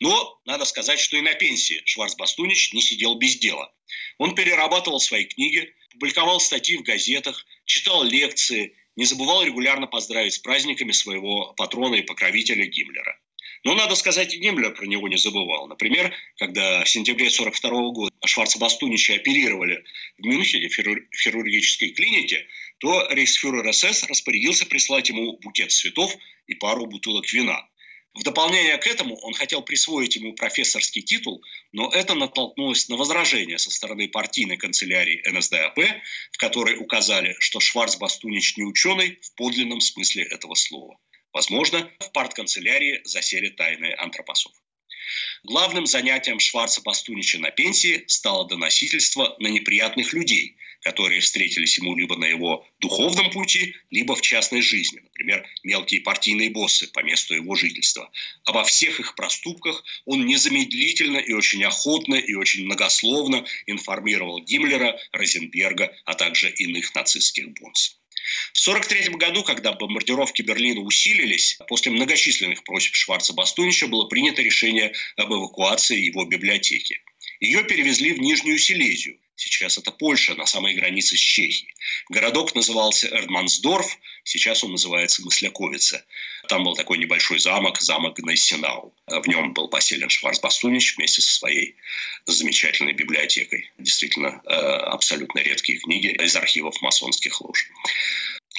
[0.00, 3.70] Но надо сказать, что и на пенсии Шварцбастунич не сидел без дела.
[4.16, 10.38] Он перерабатывал свои книги, публиковал статьи в газетах, читал лекции, не забывал регулярно поздравить с
[10.38, 13.18] праздниками своего патрона и покровителя Гиммлера.
[13.68, 15.66] Но, надо сказать, и Гиммлер про него не забывал.
[15.68, 19.84] Например, когда в сентябре 1942 года Шварца Бастунича оперировали
[20.16, 20.74] в Мюнхене в
[21.14, 22.46] хирургической клинике,
[22.78, 26.16] то рейхсфюрер СС распорядился прислать ему букет цветов
[26.46, 27.68] и пару бутылок вина.
[28.14, 33.58] В дополнение к этому он хотел присвоить ему профессорский титул, но это натолкнулось на возражение
[33.58, 35.78] со стороны партийной канцелярии НСДАП,
[36.32, 40.98] в которой указали, что Шварц Бастунич не ученый в подлинном смысле этого слова.
[41.32, 44.58] Возможно, в партканцелярии засели тайные антропософы.
[45.42, 52.16] Главным занятием Шварца Бастунича на пенсии стало доносительство на неприятных людей, которые встретились ему либо
[52.16, 57.54] на его духовном пути, либо в частной жизни, например, мелкие партийные боссы по месту его
[57.54, 58.10] жительства.
[58.44, 65.94] Обо всех их проступках он незамедлительно и очень охотно и очень многословно информировал Гиммлера, Розенберга,
[66.04, 67.98] а также иных нацистских бонсов.
[68.52, 74.92] В 1943 году, когда бомбардировки Берлина усилились, после многочисленных просьб Шварца Бастунича было принято решение
[75.16, 77.00] об эвакуации его библиотеки.
[77.40, 79.18] Ее перевезли в Нижнюю Силезию.
[79.38, 81.72] Сейчас это Польша, на самой границе с Чехией.
[82.08, 86.04] Городок назывался Эрдмансдорф, сейчас он называется Мысляковица.
[86.48, 88.92] Там был такой небольшой замок, замок Гнайсенау.
[89.06, 91.76] В нем был поселен Шварц Бастунич вместе со своей
[92.26, 93.70] замечательной библиотекой.
[93.78, 97.70] Действительно, э, абсолютно редкие книги из архивов масонских лож.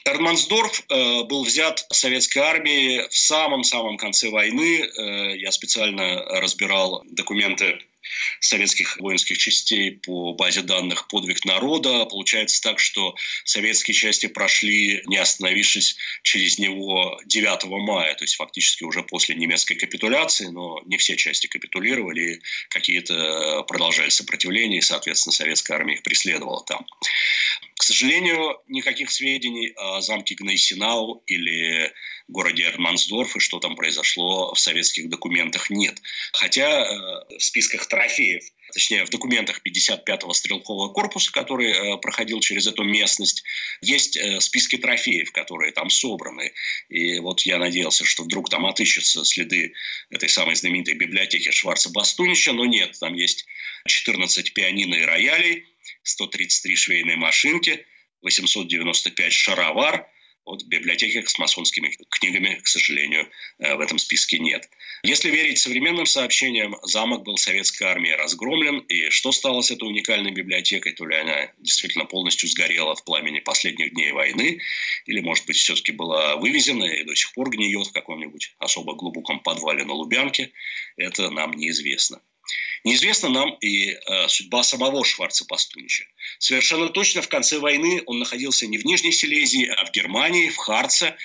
[0.05, 4.80] Эрдмансдорф э, был взят советской армией в самом-самом конце войны.
[4.80, 7.80] Э, я специально разбирал документы
[8.39, 12.05] советских воинских частей по базе данных «Подвиг народа».
[12.05, 18.83] Получается так, что советские части прошли, не остановившись через него 9 мая, то есть фактически
[18.83, 25.77] уже после немецкой капитуляции, но не все части капитулировали, какие-то продолжали сопротивление, и, соответственно, советская
[25.77, 26.85] армия их преследовала там.
[27.80, 31.93] К сожалению, никаких сведений о замке Гнейсинау или
[32.27, 35.97] городе Эрмансдорф и что там произошло в советских документах нет.
[36.34, 42.67] Хотя э, в списках трофеев, точнее в документах 55-го стрелкового корпуса, который э, проходил через
[42.67, 43.45] эту местность,
[43.80, 46.51] есть э, списки трофеев, которые там собраны.
[46.89, 49.71] И вот я надеялся, что вдруг там отыщутся следы
[50.09, 53.45] этой самой знаменитой библиотеки Шварца Бастунича, но нет, там есть
[53.88, 55.65] 14 пианино и роялей,
[56.03, 57.85] 133 швейные машинки,
[58.21, 60.07] 895 шаровар–
[60.49, 63.29] вот в библиотеках с масонскими книгами, к сожалению,
[63.59, 64.67] э, в этом списке нет.
[65.03, 70.31] Если верить современным сообщениям, замок был советской армией разгромлен, и что стало с этой уникальной
[70.31, 74.59] библиотекой, то ли она действительно полностью сгорела в пламени последних дней войны,
[75.05, 79.41] или, может быть, все-таки была вывезена и до сих пор гниет в каком-нибудь особо глубоком
[79.41, 80.51] подвале на Лубянке,
[80.97, 82.21] это нам неизвестно.
[82.83, 86.05] Неизвестна нам и э, судьба самого Шварца Пастунича.
[86.37, 90.57] Совершенно точно в конце войны он находился не в Нижней Силезии, а в Германии, в
[90.57, 91.15] Харце,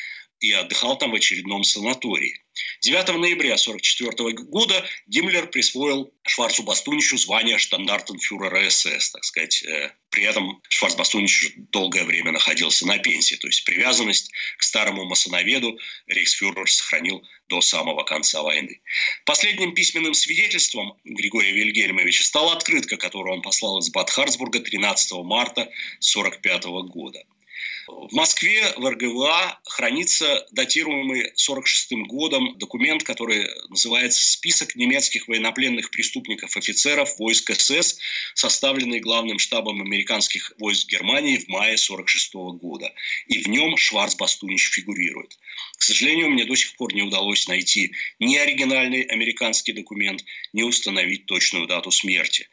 [0.45, 2.41] и отдыхал там в очередном санатории.
[2.83, 9.65] 9 ноября 1944 года Гиммлер присвоил Шварцу Бастуничу звание штандартенфюрера СС, так сказать.
[9.65, 15.07] Э, при этом Шварц Бастунич долгое время находился на пенсии, то есть привязанность к старому
[15.07, 18.83] масоноведу рейхсфюрер сохранил до самого конца войны.
[19.25, 25.63] Последним письменным свидетельством Григория Вильгельмовича стала открытка, которую он послал из Бад Харцбурга 13 марта
[25.63, 27.25] 1945 года.
[27.87, 36.57] В Москве в РГВА хранится датируемый 46 годом документ, который называется «Список немецких военнопленных преступников
[36.57, 37.99] офицеров войск СС»,
[38.35, 42.93] составленный главным штабом американских войск Германии в мае 46 года.
[43.27, 45.39] И в нем Шварц Бастунич фигурирует.
[45.77, 51.27] К сожалению, мне до сих пор не удалось найти ни оригинальный американский документ, ни установить
[51.27, 52.49] точную дату смерти.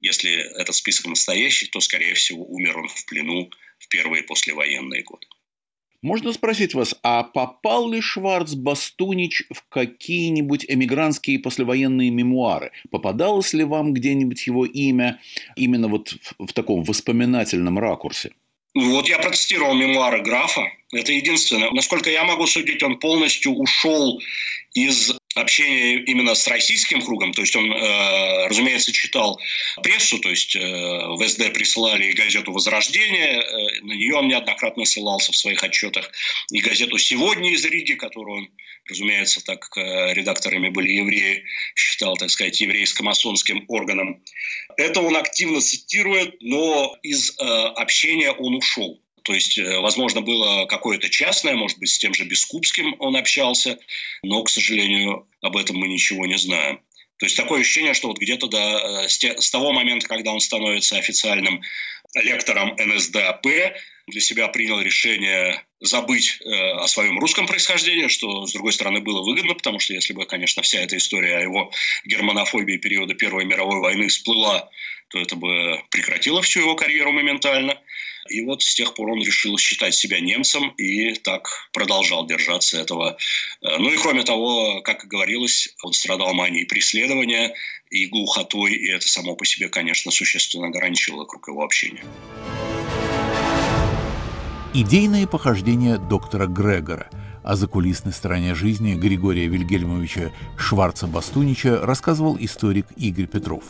[0.00, 5.26] Если этот список настоящий, то, скорее всего, умер он в плену в первые послевоенные годы.
[6.02, 12.70] Можно спросить вас, а попал ли Шварц Бастунич в какие-нибудь эмигрантские послевоенные мемуары?
[12.90, 15.20] Попадалось ли вам где-нибудь его имя
[15.56, 18.32] именно вот в, в таком воспоминательном ракурсе?
[18.74, 20.70] Вот я процитировал мемуары графа.
[20.92, 21.70] Это единственное.
[21.70, 24.20] Насколько я могу судить, он полностью ушел
[24.76, 29.40] из общение именно с российским кругом, то есть он, э, разумеется, читал
[29.82, 35.32] прессу, то есть э, в СД присылали газету «Возрождение», э, на нее он неоднократно ссылался
[35.32, 36.10] в своих отчетах,
[36.52, 38.48] и газету «Сегодня» из Риги, которую он,
[38.88, 44.22] разумеется, так как редакторами были евреи, считал, так сказать, еврейско-масонским органом.
[44.76, 49.00] Это он активно цитирует, но из общения он ушел.
[49.26, 53.76] То есть, э, возможно, было какое-то частное, может быть, с тем же Бескупским он общался,
[54.22, 56.80] но, к сожалению, об этом мы ничего не знаем.
[57.18, 60.96] То есть такое ощущение, что вот где-то до, э, с того момента, когда он становится
[60.96, 61.60] официальным
[62.14, 63.44] лектором НСДАП,
[64.06, 69.22] для себя принял решение забыть э, о своем русском происхождении, что, с другой стороны, было
[69.22, 71.72] выгодно, потому что если бы, конечно, вся эта история о его
[72.04, 74.70] германофобии периода Первой мировой войны всплыла,
[75.08, 77.80] то это бы прекратило всю его карьеру моментально.
[78.28, 83.18] И вот с тех пор он решил считать себя немцем и так продолжал держаться этого.
[83.60, 87.56] Э, ну и кроме того, как и говорилось, он страдал манией преследования
[87.90, 92.04] и глухотой, и это само по себе, конечно, существенно ограничило круг его общения.
[94.78, 97.08] Идейные похождения доктора Грегора
[97.42, 103.64] о закулисной стороне жизни Григория Вильгельмовича Шварца-Бастунича рассказывал историк Игорь Петров.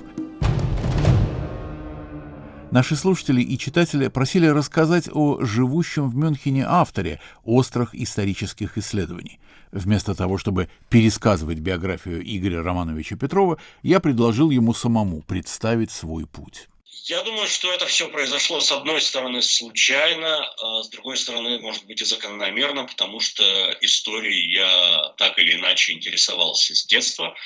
[2.72, 9.38] Наши слушатели и читатели просили рассказать о живущем в Мюнхене авторе острых исторических исследований.
[9.70, 16.68] Вместо того, чтобы пересказывать биографию Игоря Романовича Петрова, я предложил ему самому представить свой путь.
[17.04, 21.84] Я думаю, что это все произошло, с одной стороны, случайно, а с другой стороны, может
[21.84, 23.44] быть, и закономерно, потому что
[23.80, 27.36] историей я так или иначе интересовался с детства.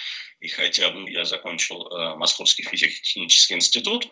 [0.41, 4.09] И хотя бы я закончил э, Московский физико-технический институт,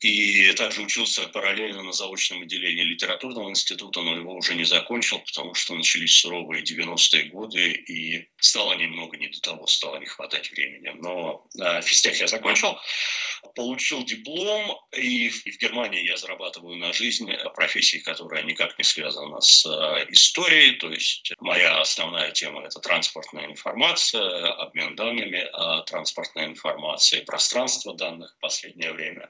[0.00, 5.54] и также учился параллельно на заочном отделении литературного института, но его уже не закончил, потому
[5.54, 10.92] что начались суровые 90-е годы, и стало немного не до того, стало не хватать времени.
[11.00, 12.78] Но э, физтех я закончил,
[13.56, 18.84] получил диплом, и в, и в Германии я зарабатываю на жизнь профессии, которая никак не
[18.84, 20.76] связана с э, историей.
[20.76, 25.44] То есть моя основная тема– это транспортная информация, обмен данными,
[25.86, 29.28] транспортная информация и пространство данных в последнее время.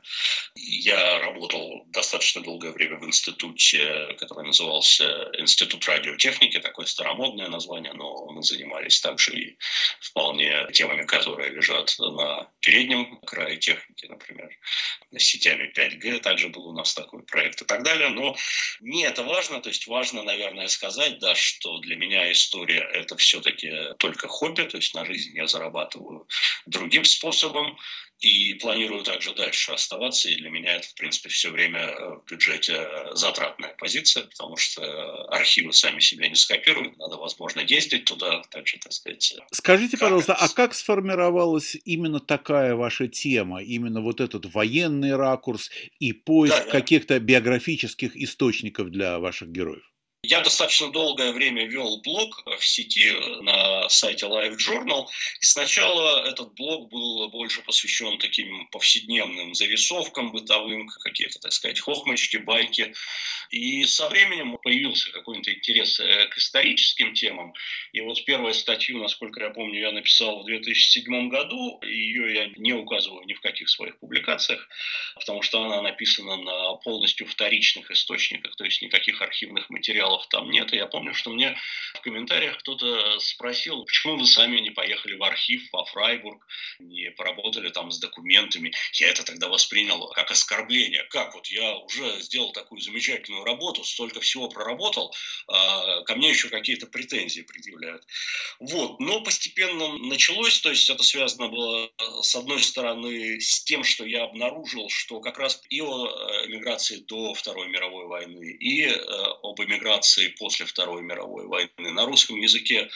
[0.61, 8.27] Я работал достаточно долгое время в институте, который назывался Институт радиотехники, такое старомодное название, но
[8.27, 9.59] мы занимались также и
[10.01, 14.51] вполне темами, которые лежат на переднем крае техники, например,
[15.17, 18.09] сетями 5G, также был у нас такой проект и так далее.
[18.09, 18.37] Но
[18.81, 23.95] не это важно, то есть важно, наверное, сказать, да, что для меня история– это все-таки
[23.99, 26.27] только хобби, то есть на жизнь я зарабатываю
[26.67, 27.79] другим способом,
[28.21, 30.29] и планирую также дальше оставаться.
[30.29, 34.57] И для меня это, в принципе, все время э, в бюджете э, затратная позиция, потому
[34.57, 36.97] что архивы сами себя не скопируют.
[36.99, 39.35] Надо, возможно, ездить туда, также, так сказать.
[39.39, 43.63] Э, Скажите, пожалуйста, а как сформировалась именно такая ваша тема?
[43.63, 49.85] Именно вот этот военный ракурс и поиск да, каких-то биографических источников для ваших героев?
[50.25, 55.07] Я достаточно долгое время вел блог в сети на сайте Live Journal.
[55.41, 62.39] И сначала этот блог был больше посвящен таким повседневным зарисовкам бытовым, какие-то, так сказать, хохмочки,
[62.39, 62.93] байки.
[63.51, 67.55] И со временем появился какой-то интерес э, к историческим темам.
[67.93, 71.81] И вот первую статью, насколько я помню, я написал в 2007 году.
[71.85, 74.69] Ее я не указываю ни в каких своих публикациях,
[75.15, 80.73] потому что она написана на полностью вторичных источниках, то есть никаких архивных материалов там нет.
[80.73, 81.57] И я помню, что мне
[81.95, 86.47] в комментариях кто-то спросил, почему вы сами не поехали в архив во Фрайбург,
[86.79, 88.73] не поработали там с документами.
[88.95, 91.05] Я это тогда воспринял как оскорбление.
[91.11, 95.15] Как вот я уже сделал такую замечательную работу, столько всего проработал,
[95.49, 98.05] а ко мне еще какие-то претензии предъявляют.
[98.61, 99.01] Вот.
[99.01, 101.91] Но постепенно началось, то есть это связано было,
[102.23, 106.97] с одной стороны, с тем, что я обнаружил, что как раз и о э, эмиграции
[106.97, 108.95] до Второй мировой войны, и э,
[109.43, 109.98] об эмиграции
[110.39, 111.93] после Второй мировой войны.
[111.93, 112.91] На русском языке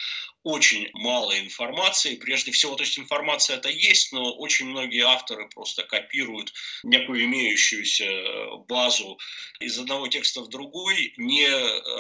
[0.45, 2.17] очень мало информации.
[2.17, 8.05] Прежде всего, то есть информация это есть, но очень многие авторы просто копируют некую имеющуюся
[8.05, 9.19] э, базу
[9.61, 11.49] из одного текста в другой, не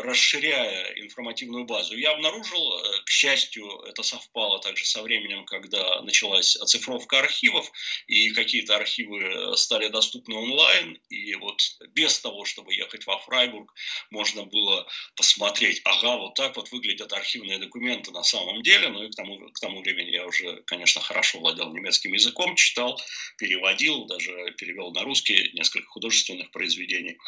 [0.02, 1.96] расширяя информативную базу.
[1.96, 7.70] Я обнаружил, э, к счастью, это совпало также со временем, когда началась оцифровка архивов,
[8.06, 13.72] и какие-то архивы э, стали доступны онлайн, и вот без того, чтобы ехать во Фрайбург,
[14.10, 14.86] можно было
[15.16, 19.38] посмотреть, ага, вот так вот выглядят архивные документы на самом деле, ну и к тому,
[19.50, 23.00] к тому времени я уже, конечно, хорошо владел немецким языком, читал,
[23.38, 27.18] переводил, даже перевел на русский несколько художественных произведений.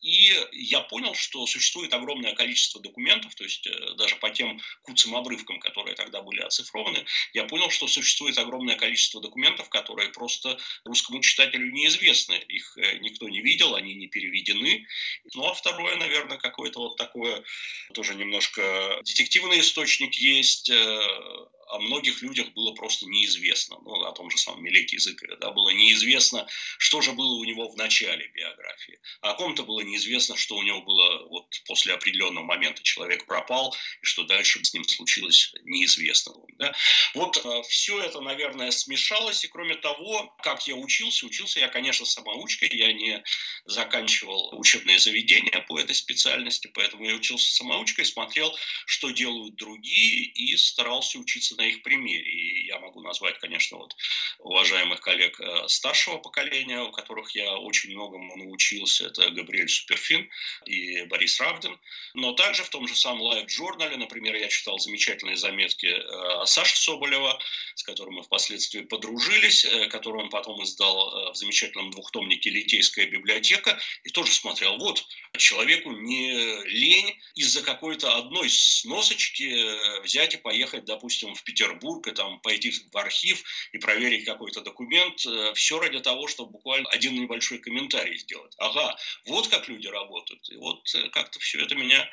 [0.00, 5.16] И я понял, что существует огромное количество документов, то есть э, даже по тем куцам
[5.16, 11.20] обрывкам, которые тогда были оцифрованы, я понял, что существует огромное количество документов, которые просто русскому
[11.20, 12.34] читателю неизвестны.
[12.48, 14.86] Их э, никто не видел, они не переведены.
[15.34, 17.42] Ну а второе, наверное, какое-то вот такое,
[17.92, 21.00] тоже немножко детективный источник есть, э,
[21.68, 23.78] о многих людях было просто неизвестно.
[23.82, 26.46] Ну, о том же самом Милете Языкове, да, было неизвестно,
[26.78, 28.98] что же было у него в начале биографии.
[29.20, 34.06] О ком-то было неизвестно, что у него было вот после определенного момента человек пропал, и
[34.06, 36.34] что дальше с ним случилось неизвестно.
[36.58, 36.74] Да.
[37.14, 42.06] Вот э, все это, наверное, смешалось, и кроме того, как я учился, учился я, конечно,
[42.06, 43.22] самоучкой, я не
[43.64, 48.56] заканчивал учебное заведение по этой специальности, поэтому я учился самоучкой, смотрел,
[48.86, 52.24] что делают другие, и старался учиться на их примере.
[52.24, 53.94] И я могу назвать, конечно, вот
[54.38, 59.08] уважаемых коллег э, старшего поколения, у которых я очень многому научился.
[59.08, 60.30] Это Габриэль Суперфин
[60.64, 61.78] и Борис Равдин.
[62.14, 67.38] Но также в том же самом Journal, например, я читал замечательные заметки э, Саши Соболева,
[67.74, 73.78] с которым мы впоследствии подружились, э, который он потом издал в замечательном двухтомнике «Литейская библиотека»,
[74.04, 75.04] и тоже смотрел, вот,
[75.36, 82.40] человеку не лень из-за какой-то одной сносочки взять и поехать, допустим, в Петербург и там
[82.40, 83.42] пойти в архив
[83.72, 88.54] и проверить какой-то документ, э, все ради того, чтобы буквально один небольшой комментарий сделать.
[88.58, 88.94] Ага,
[89.26, 90.46] вот как люди работают.
[90.50, 92.06] И вот э, как-то все это меня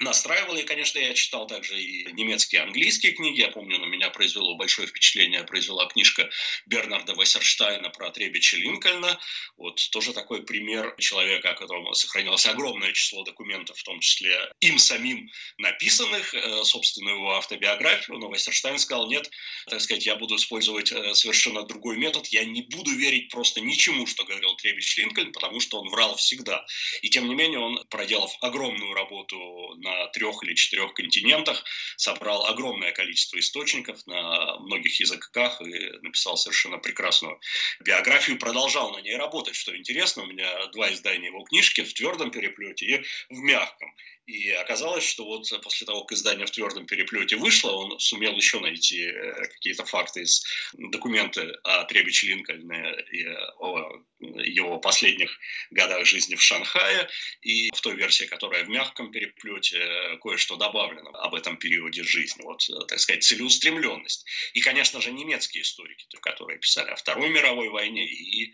[0.00, 0.56] настраивало.
[0.56, 3.40] И, конечно, я читал также и немецкие, и английские книги.
[3.40, 6.30] Я помню, на меня произвело большое впечатление, произвела книжка
[6.66, 9.20] Бернарда Вассерштайна про Требича Линкольна.
[9.58, 14.78] Вот тоже такой пример человека, о котором сохранилось огромное число документов, в том числе им
[14.78, 18.16] самим написанных, э, собственно, его автобиографию.
[18.16, 19.30] Но Вассерштайн сказал, нет,
[19.66, 24.06] так сказать, я буду использовать э, совершенно другой метод, я не буду верить просто ничему,
[24.06, 26.64] что говорил Требич Линкольн, потому что он врал всегда.
[27.02, 29.36] И тем не менее он, проделав огромную работу
[29.78, 31.64] на трех или четырех континентах,
[31.96, 37.40] собрал огромное количество источников на многих языках и написал совершенно прекрасную
[37.80, 42.30] биографию, продолжал на ней работать, что интересно, у меня два издания его книжки в твердом
[42.30, 43.04] переплете и
[43.34, 43.94] в мягком.
[44.26, 48.60] И оказалось, что вот после того, как издание в твердом переплете вышло, он сумел еще
[48.60, 50.44] найти э, какие-то факты из
[50.74, 53.26] документы о Требиче Линкольне и
[53.58, 55.36] о его последних
[55.70, 57.08] годах жизни в Шанхае.
[57.40, 62.42] И в той версии, которая в мягком переплете, э, кое-что добавлено об этом периоде жизни.
[62.42, 64.24] Вот, э, так сказать, целеустремленность.
[64.52, 68.52] И, конечно же, немецкие историки, которые писали о Второй мировой войне, и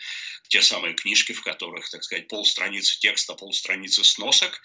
[0.48, 4.62] те самые книжки, в которых, так сказать, полстраницы текста, полстраницы сносок.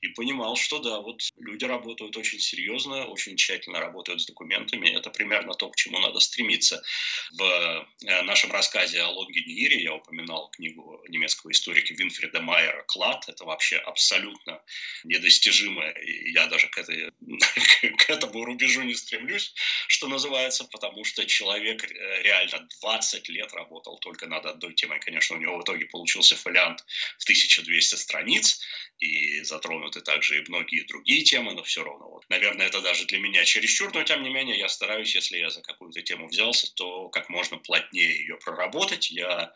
[0.00, 4.88] И понимал, понимал, что да, вот люди работают очень серьезно, очень тщательно работают с документами.
[4.88, 6.82] Это примерно то, к чему надо стремиться.
[7.32, 13.28] В э, нашем рассказе о Лонгинире я упоминал книгу немецкого историка Винфрида Майера «Клад».
[13.28, 14.62] Это вообще абсолютно
[15.04, 15.86] недостижимо.
[15.90, 17.10] И я даже к, этой,
[17.98, 19.52] к этому рубежу не стремлюсь,
[19.88, 25.00] что называется, потому что человек э, реально 20 лет работал только над одной темой.
[25.00, 26.80] Конечно, у него в итоге получился фолиант
[27.18, 28.60] в 1200 страниц,
[29.00, 32.08] и затронуты также и многие другие темы, но все равно.
[32.08, 32.24] Вот.
[32.28, 35.62] Наверное, это даже для меня чересчур, но тем не менее я стараюсь, если я за
[35.62, 39.10] какую-то тему взялся, то как можно плотнее ее проработать.
[39.10, 39.52] Я,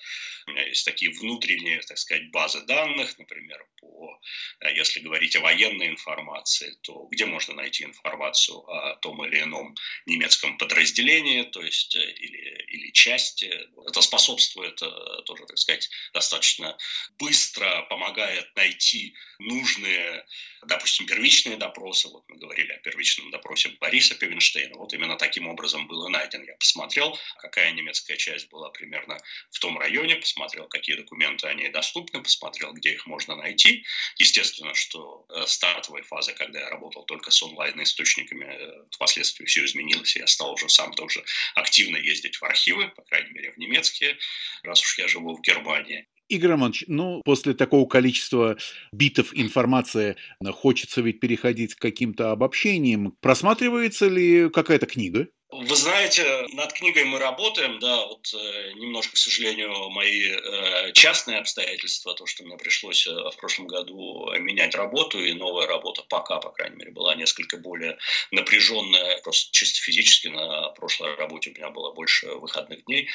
[0.47, 4.19] у меня есть такие внутренние, так сказать, базы данных, например, по,
[4.61, 9.75] э, если говорить о военной информации, то где можно найти информацию о том или ином
[10.07, 13.51] немецком подразделении, то есть э, или, или части.
[13.87, 16.77] Это способствует э, тоже, так сказать, достаточно
[17.19, 20.25] быстро помогает найти нужные,
[20.67, 22.09] допустим, первичные допросы.
[22.09, 24.77] Вот мы говорили о первичном допросе Бориса Певенштейна.
[24.77, 26.45] Вот именно таким образом было найден.
[26.45, 29.19] Я посмотрел, какая немецкая часть была примерно
[29.51, 33.85] в том районе, посмотрел, какие документы они доступны, посмотрел, где их можно найти.
[34.17, 40.17] Естественно, что э, стартовой фазы, когда я работал только с онлайн-источниками, э, впоследствии все изменилось,
[40.17, 44.19] и я стал уже сам тоже активно ездить в архивы, по крайней мере, в немецкие,
[44.63, 46.07] раз уж я живу в Германии.
[46.29, 48.57] Игорь Романович, ну, после такого количества
[48.93, 50.17] битов информации
[50.53, 53.17] хочется ведь переходить к каким-то обобщениям.
[53.21, 55.29] Просматривается ли какая-то книга?
[55.57, 61.39] Вы знаете, над книгой мы работаем, да, вот э, немножко, к сожалению, мои э, частные
[61.39, 66.41] обстоятельства, то, что мне пришлось э, в прошлом году менять работу, и новая работа пока,
[66.41, 67.99] по крайней мере, была несколько более
[68.33, 73.09] напряженная, просто чисто физически, на прошлой работе у меня было больше выходных дней,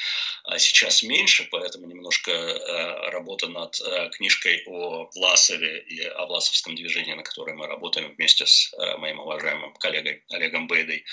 [0.46, 6.76] а сейчас меньше, поэтому немножко э, работа над э, книжкой о Власове и о Власовском
[6.76, 11.04] движении, на которой мы работаем вместе с э, моим уважаемым коллегой Олегом Бейдой,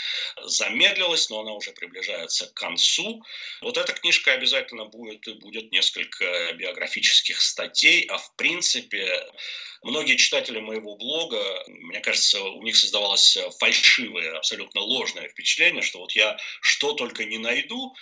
[0.45, 3.25] замедлилась, началась, но она уже приближается к концу.
[3.63, 9.27] Вот эта книжка обязательно будет, и будет несколько биографических статей, а в принципе
[9.83, 16.13] многие читатели моего блога, мне кажется, у них создавалось фальшивое, абсолютно ложное впечатление, что вот
[16.13, 17.95] я что только не найду,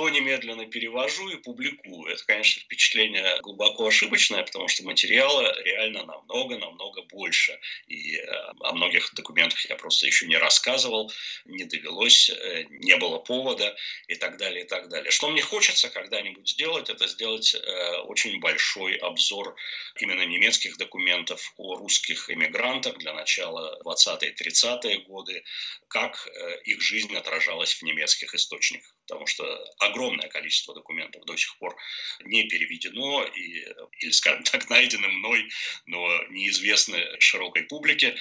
[0.00, 2.10] то немедленно перевожу и публикую.
[2.10, 7.60] Это, конечно, впечатление глубоко ошибочное, потому что материала реально намного-намного больше.
[7.86, 8.26] И э,
[8.60, 11.12] о многих документах я просто еще не рассказывал,
[11.44, 13.76] не довелось, э, не было повода
[14.08, 15.10] и так далее, и так далее.
[15.10, 19.54] Что мне хочется когда-нибудь сделать, это сделать э, очень большой обзор
[20.00, 25.44] именно немецких документов о русских эмигрантах для начала 20-30-е годы,
[25.88, 26.26] как
[26.64, 29.44] их жизнь отражалась в немецких источниках потому что
[29.90, 31.76] огромное количество документов до сих пор
[32.24, 33.66] не переведено и,
[33.98, 35.48] или, скажем так, найдены мной,
[35.86, 38.16] но неизвестны широкой публике.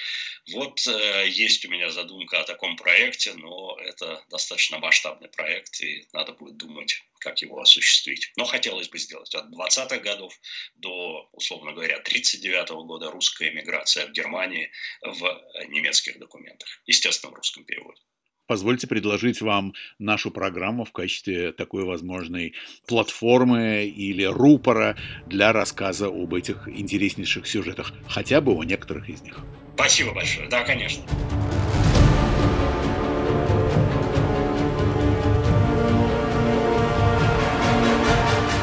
[0.53, 6.07] Вот э, есть у меня задумка о таком проекте, но это достаточно масштабный проект, и
[6.13, 8.31] надо будет думать, как его осуществить.
[8.37, 10.33] Но хотелось бы сделать от 20-х годов
[10.75, 17.63] до, условно говоря, 39-го года русская эмиграция в Германии в немецких документах, естественно, в русском
[17.65, 18.01] переводе
[18.49, 22.55] позвольте предложить вам нашу программу в качестве такой возможной
[22.87, 24.97] платформы или рупора
[25.27, 29.37] для рассказа об этих интереснейших сюжетах, хотя бы о некоторых из них.
[29.75, 30.49] Спасибо большое.
[30.49, 31.03] Да, конечно.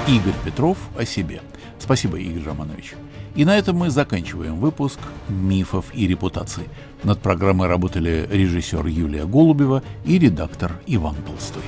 [0.08, 1.40] Игорь Петров о себе.
[1.78, 2.94] Спасибо, Игорь Романович.
[3.36, 6.64] И на этом мы заканчиваем выпуск «Мифов и репутаций».
[7.04, 11.62] Над программой работали режиссер Юлия Голубева и редактор Иван Толстой.